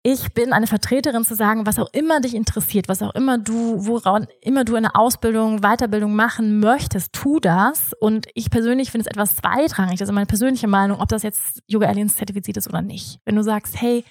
[0.02, 3.86] ich bin eine Vertreterin zu sagen, was auch immer dich interessiert, was auch immer du,
[3.86, 7.94] woran immer du eine Ausbildung, Weiterbildung machen möchtest, tu das.
[7.98, 11.88] Und ich persönlich finde es etwas zweitrangig, ist meine persönliche Meinung, ob das jetzt Yoga
[11.88, 13.20] Aliens zertifiziert ist oder nicht.
[13.24, 14.04] Wenn du sagst, hey,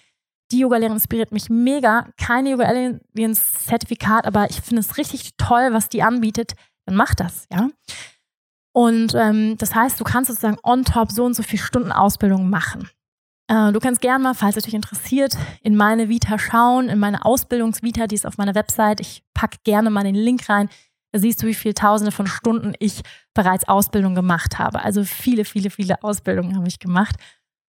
[0.52, 5.70] die Yoga-Lehrerin inspiriert mich mega, keine Yoga Aliens Zertifikat, aber ich finde es richtig toll,
[5.72, 6.54] was die anbietet,
[6.88, 7.70] dann mach das, ja.
[8.78, 12.48] Und ähm, das heißt, du kannst sozusagen on top so und so viele Stunden Ausbildung
[12.48, 12.88] machen.
[13.48, 17.26] Äh, du kannst gerne mal, falls es dich interessiert, in meine Vita schauen, in meine
[17.26, 19.00] Ausbildungsvita, die ist auf meiner Website.
[19.00, 20.70] Ich packe gerne mal den Link rein.
[21.12, 23.02] Da siehst du, wie viele Tausende von Stunden ich
[23.34, 24.84] bereits Ausbildung gemacht habe.
[24.84, 27.16] Also viele, viele, viele Ausbildungen habe ich gemacht,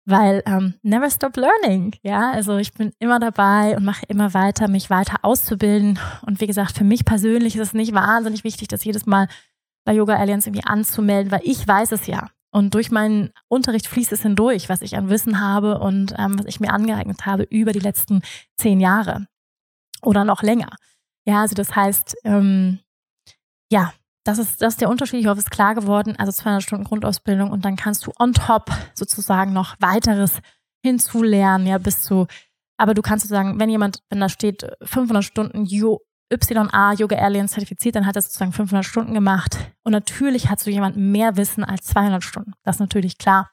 [0.06, 1.97] weil ähm, never stop learning.
[2.04, 5.99] Ja, also ich bin immer dabei und mache immer weiter, mich weiter auszubilden.
[6.26, 9.28] Und wie gesagt, für mich persönlich ist es nicht wahnsinnig wichtig, das jedes Mal
[9.86, 12.29] bei Yoga Alliance irgendwie anzumelden, weil ich weiß es ja.
[12.51, 16.45] Und durch meinen Unterricht fließt es hindurch, was ich an Wissen habe und ähm, was
[16.45, 18.21] ich mir angeeignet habe über die letzten
[18.57, 19.27] zehn Jahre
[20.03, 20.69] oder noch länger.
[21.25, 22.79] Ja, also das heißt, ähm,
[23.71, 25.19] ja, das ist, das ist der Unterschied.
[25.19, 26.15] Ich hoffe, es ist klar geworden.
[26.17, 30.39] Also 200 Stunden Grundausbildung und dann kannst du on top sozusagen noch weiteres
[30.84, 32.27] hinzulernen, ja, bis zu,
[32.77, 35.65] aber du kannst sozusagen, wenn jemand, wenn da steht 500 Stunden
[36.34, 39.57] YA Yoga Alliance zertifiziert, dann hat er sozusagen 500 Stunden gemacht.
[39.84, 42.53] Und natürlich hat so jemand mehr Wissen als 200 Stunden.
[42.63, 43.51] Das ist natürlich klar.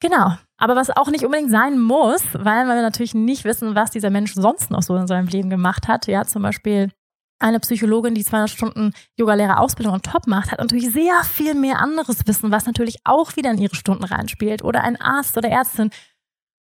[0.00, 0.36] Genau.
[0.56, 4.34] Aber was auch nicht unbedingt sein muss, weil wir natürlich nicht wissen, was dieser Mensch
[4.34, 6.06] sonst noch so in seinem Leben gemacht hat.
[6.06, 6.90] Ja, zum Beispiel
[7.38, 12.26] eine Psychologin, die 200 Stunden Yoga-Lehrer-Ausbildung on top macht, hat natürlich sehr viel mehr anderes
[12.26, 14.62] Wissen, was natürlich auch wieder in ihre Stunden reinspielt.
[14.62, 15.90] Oder ein Arzt oder Ärztin.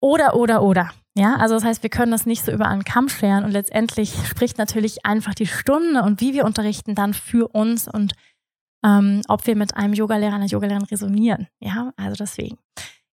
[0.00, 0.90] Oder, oder, oder.
[1.16, 4.14] Ja, also das heißt, wir können das nicht so über einen Kamm scheren und letztendlich
[4.28, 8.14] spricht natürlich einfach die Stunde und wie wir unterrichten dann für uns und
[8.84, 11.48] ähm, ob wir mit einem Yogalehrer, einer Yogalehrerin resonieren.
[11.60, 12.58] Ja, also deswegen.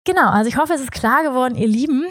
[0.03, 2.05] Genau, also ich hoffe, es ist klar geworden, ihr Lieben.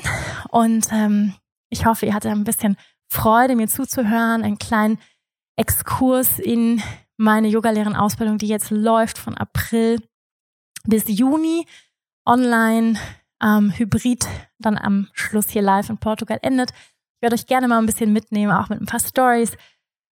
[0.50, 1.34] Und ähm,
[1.68, 2.76] ich hoffe, ihr hattet ein bisschen
[3.12, 4.98] Freude, mir zuzuhören, einen kleinen
[5.56, 6.82] Exkurs in
[7.16, 10.00] meine Yogalehrerin-Ausbildung, die jetzt läuft von April
[10.84, 11.66] bis Juni
[12.24, 12.98] online
[13.42, 14.26] ähm, Hybrid
[14.58, 16.70] dann am Schluss hier live in Portugal endet.
[16.70, 19.56] Ich werde euch gerne mal ein bisschen mitnehmen, auch mit ein paar Stories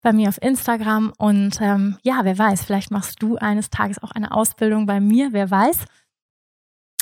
[0.02, 1.12] bei mir auf Instagram.
[1.18, 5.32] Und ähm, ja, wer weiß, vielleicht machst du eines Tages auch eine Ausbildung bei mir,
[5.32, 5.78] wer weiß.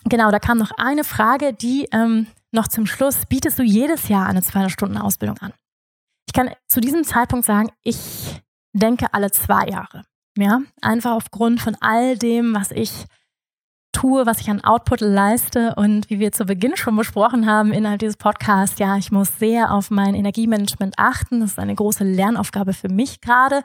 [0.04, 4.26] Genau, da kam noch eine Frage, die ähm, noch zum Schluss, bietest du jedes Jahr
[4.26, 5.52] eine 200-Stunden-Ausbildung an?
[6.26, 8.40] Ich kann zu diesem Zeitpunkt sagen, ich
[8.72, 10.04] denke alle zwei Jahre.
[10.38, 13.06] Ja, einfach aufgrund von all dem, was ich
[13.92, 18.00] tue, was ich an Output leiste und wie wir zu Beginn schon besprochen haben innerhalb
[18.00, 21.40] dieses Podcasts, ja, ich muss sehr auf mein Energiemanagement achten.
[21.40, 23.62] Das ist eine große Lernaufgabe für mich gerade,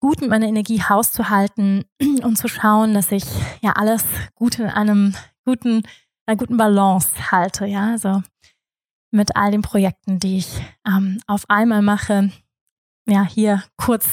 [0.00, 1.84] gut mit meiner Energie hauszuhalten
[2.22, 3.24] und zu schauen, dass ich
[3.60, 5.82] ja alles gut in einem guten,
[6.26, 8.22] einer guten Balance halte, ja, also
[9.12, 12.30] mit all den Projekten, die ich ähm, auf einmal mache.
[13.06, 14.08] Ja, hier kurz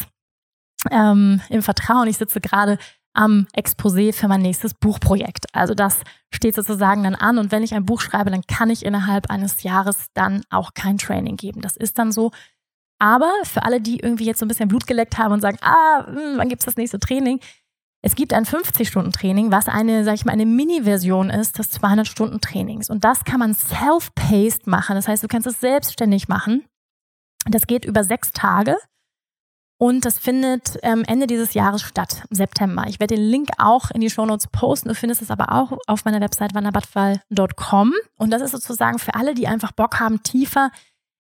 [0.92, 2.08] ähm, im Vertrauen.
[2.08, 2.78] Ich sitze gerade
[3.20, 5.46] am Exposé für mein nächstes Buchprojekt.
[5.52, 5.98] Also das
[6.34, 9.64] steht sozusagen dann an und wenn ich ein Buch schreibe, dann kann ich innerhalb eines
[9.64, 11.62] Jahres dann auch kein Training geben.
[11.62, 12.32] Das ist dann so.
[12.98, 16.06] Aber für alle, die irgendwie jetzt so ein bisschen Blut geleckt haben und sagen, ah,
[16.06, 17.42] hm, wann gibt's das nächste Training?
[18.02, 22.90] Es gibt ein 50-Stunden-Training, was eine, sag ich mal, eine Mini-Version ist des 200-Stunden-Trainings.
[22.90, 24.96] Und das kann man self-paced machen.
[24.96, 26.64] Das heißt, du kannst es selbstständig machen.
[27.50, 28.78] Das geht über sechs Tage.
[29.82, 32.84] Und das findet ähm, Ende dieses Jahres statt, im September.
[32.88, 34.90] Ich werde den Link auch in die Shownotes posten.
[34.90, 37.94] Du findest es aber auch auf meiner Website wanderbadfall.com.
[38.18, 40.70] Und das ist sozusagen für alle, die einfach Bock haben, tiefer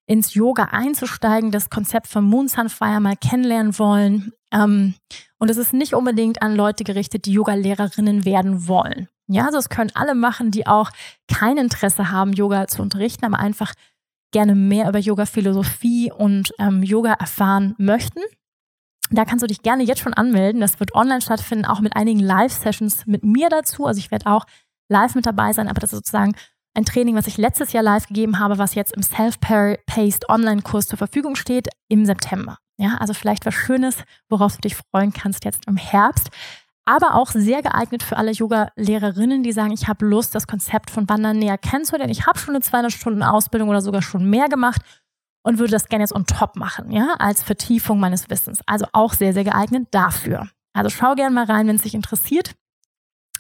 [0.08, 4.34] ins Yoga einzusteigen, das Konzept von Moon Sunfire mal kennenlernen wollen.
[4.52, 4.96] Ähm,
[5.38, 9.08] und es ist nicht unbedingt an Leute gerichtet, die Yoga-Lehrerinnen werden wollen.
[9.28, 10.92] Ja, also das können alle machen, die auch
[11.30, 13.74] kein Interesse haben, Yoga zu unterrichten, aber einfach
[14.32, 18.20] gerne mehr über Yoga-Philosophie und ähm, Yoga erfahren möchten.
[19.12, 20.62] Da kannst du dich gerne jetzt schon anmelden.
[20.62, 23.86] Das wird online stattfinden, auch mit einigen Live-Sessions mit mir dazu.
[23.86, 24.46] Also ich werde auch
[24.90, 26.36] live mit dabei sein, aber das ist sozusagen
[26.76, 30.98] ein Training, was ich letztes Jahr live gegeben habe, was jetzt im Self-Paced Online-Kurs zur
[30.98, 32.58] Verfügung steht im September.
[32.78, 33.98] Ja, also vielleicht was Schönes,
[34.30, 36.30] worauf du dich freuen kannst jetzt im Herbst.
[36.86, 41.08] Aber auch sehr geeignet für alle Yoga-Lehrerinnen, die sagen, ich habe Lust, das Konzept von
[41.10, 42.12] Wandern näher kennenzulernen.
[42.12, 44.82] Ich habe schon eine 200 Stunden Ausbildung oder sogar schon mehr gemacht
[45.44, 48.60] und würde das gerne jetzt on top machen, ja, als Vertiefung meines Wissens.
[48.66, 50.50] Also auch sehr, sehr geeignet dafür.
[50.74, 52.56] Also schau gerne mal rein, wenn es dich interessiert.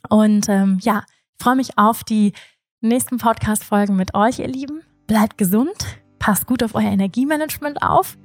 [0.09, 1.03] Und ähm, ja,
[1.37, 2.33] ich freue mich auf die
[2.81, 4.81] nächsten Podcast-Folgen mit euch, ihr Lieben.
[5.07, 8.17] Bleibt gesund, passt gut auf euer Energiemanagement auf.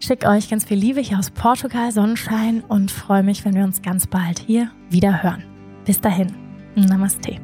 [0.00, 3.80] Schick euch ganz viel Liebe hier aus Portugal, Sonnenschein und freue mich, wenn wir uns
[3.80, 5.44] ganz bald hier wieder hören.
[5.86, 6.34] Bis dahin,
[6.74, 7.38] Namaste.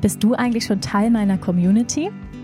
[0.00, 2.10] Bist du eigentlich schon Teil meiner Community?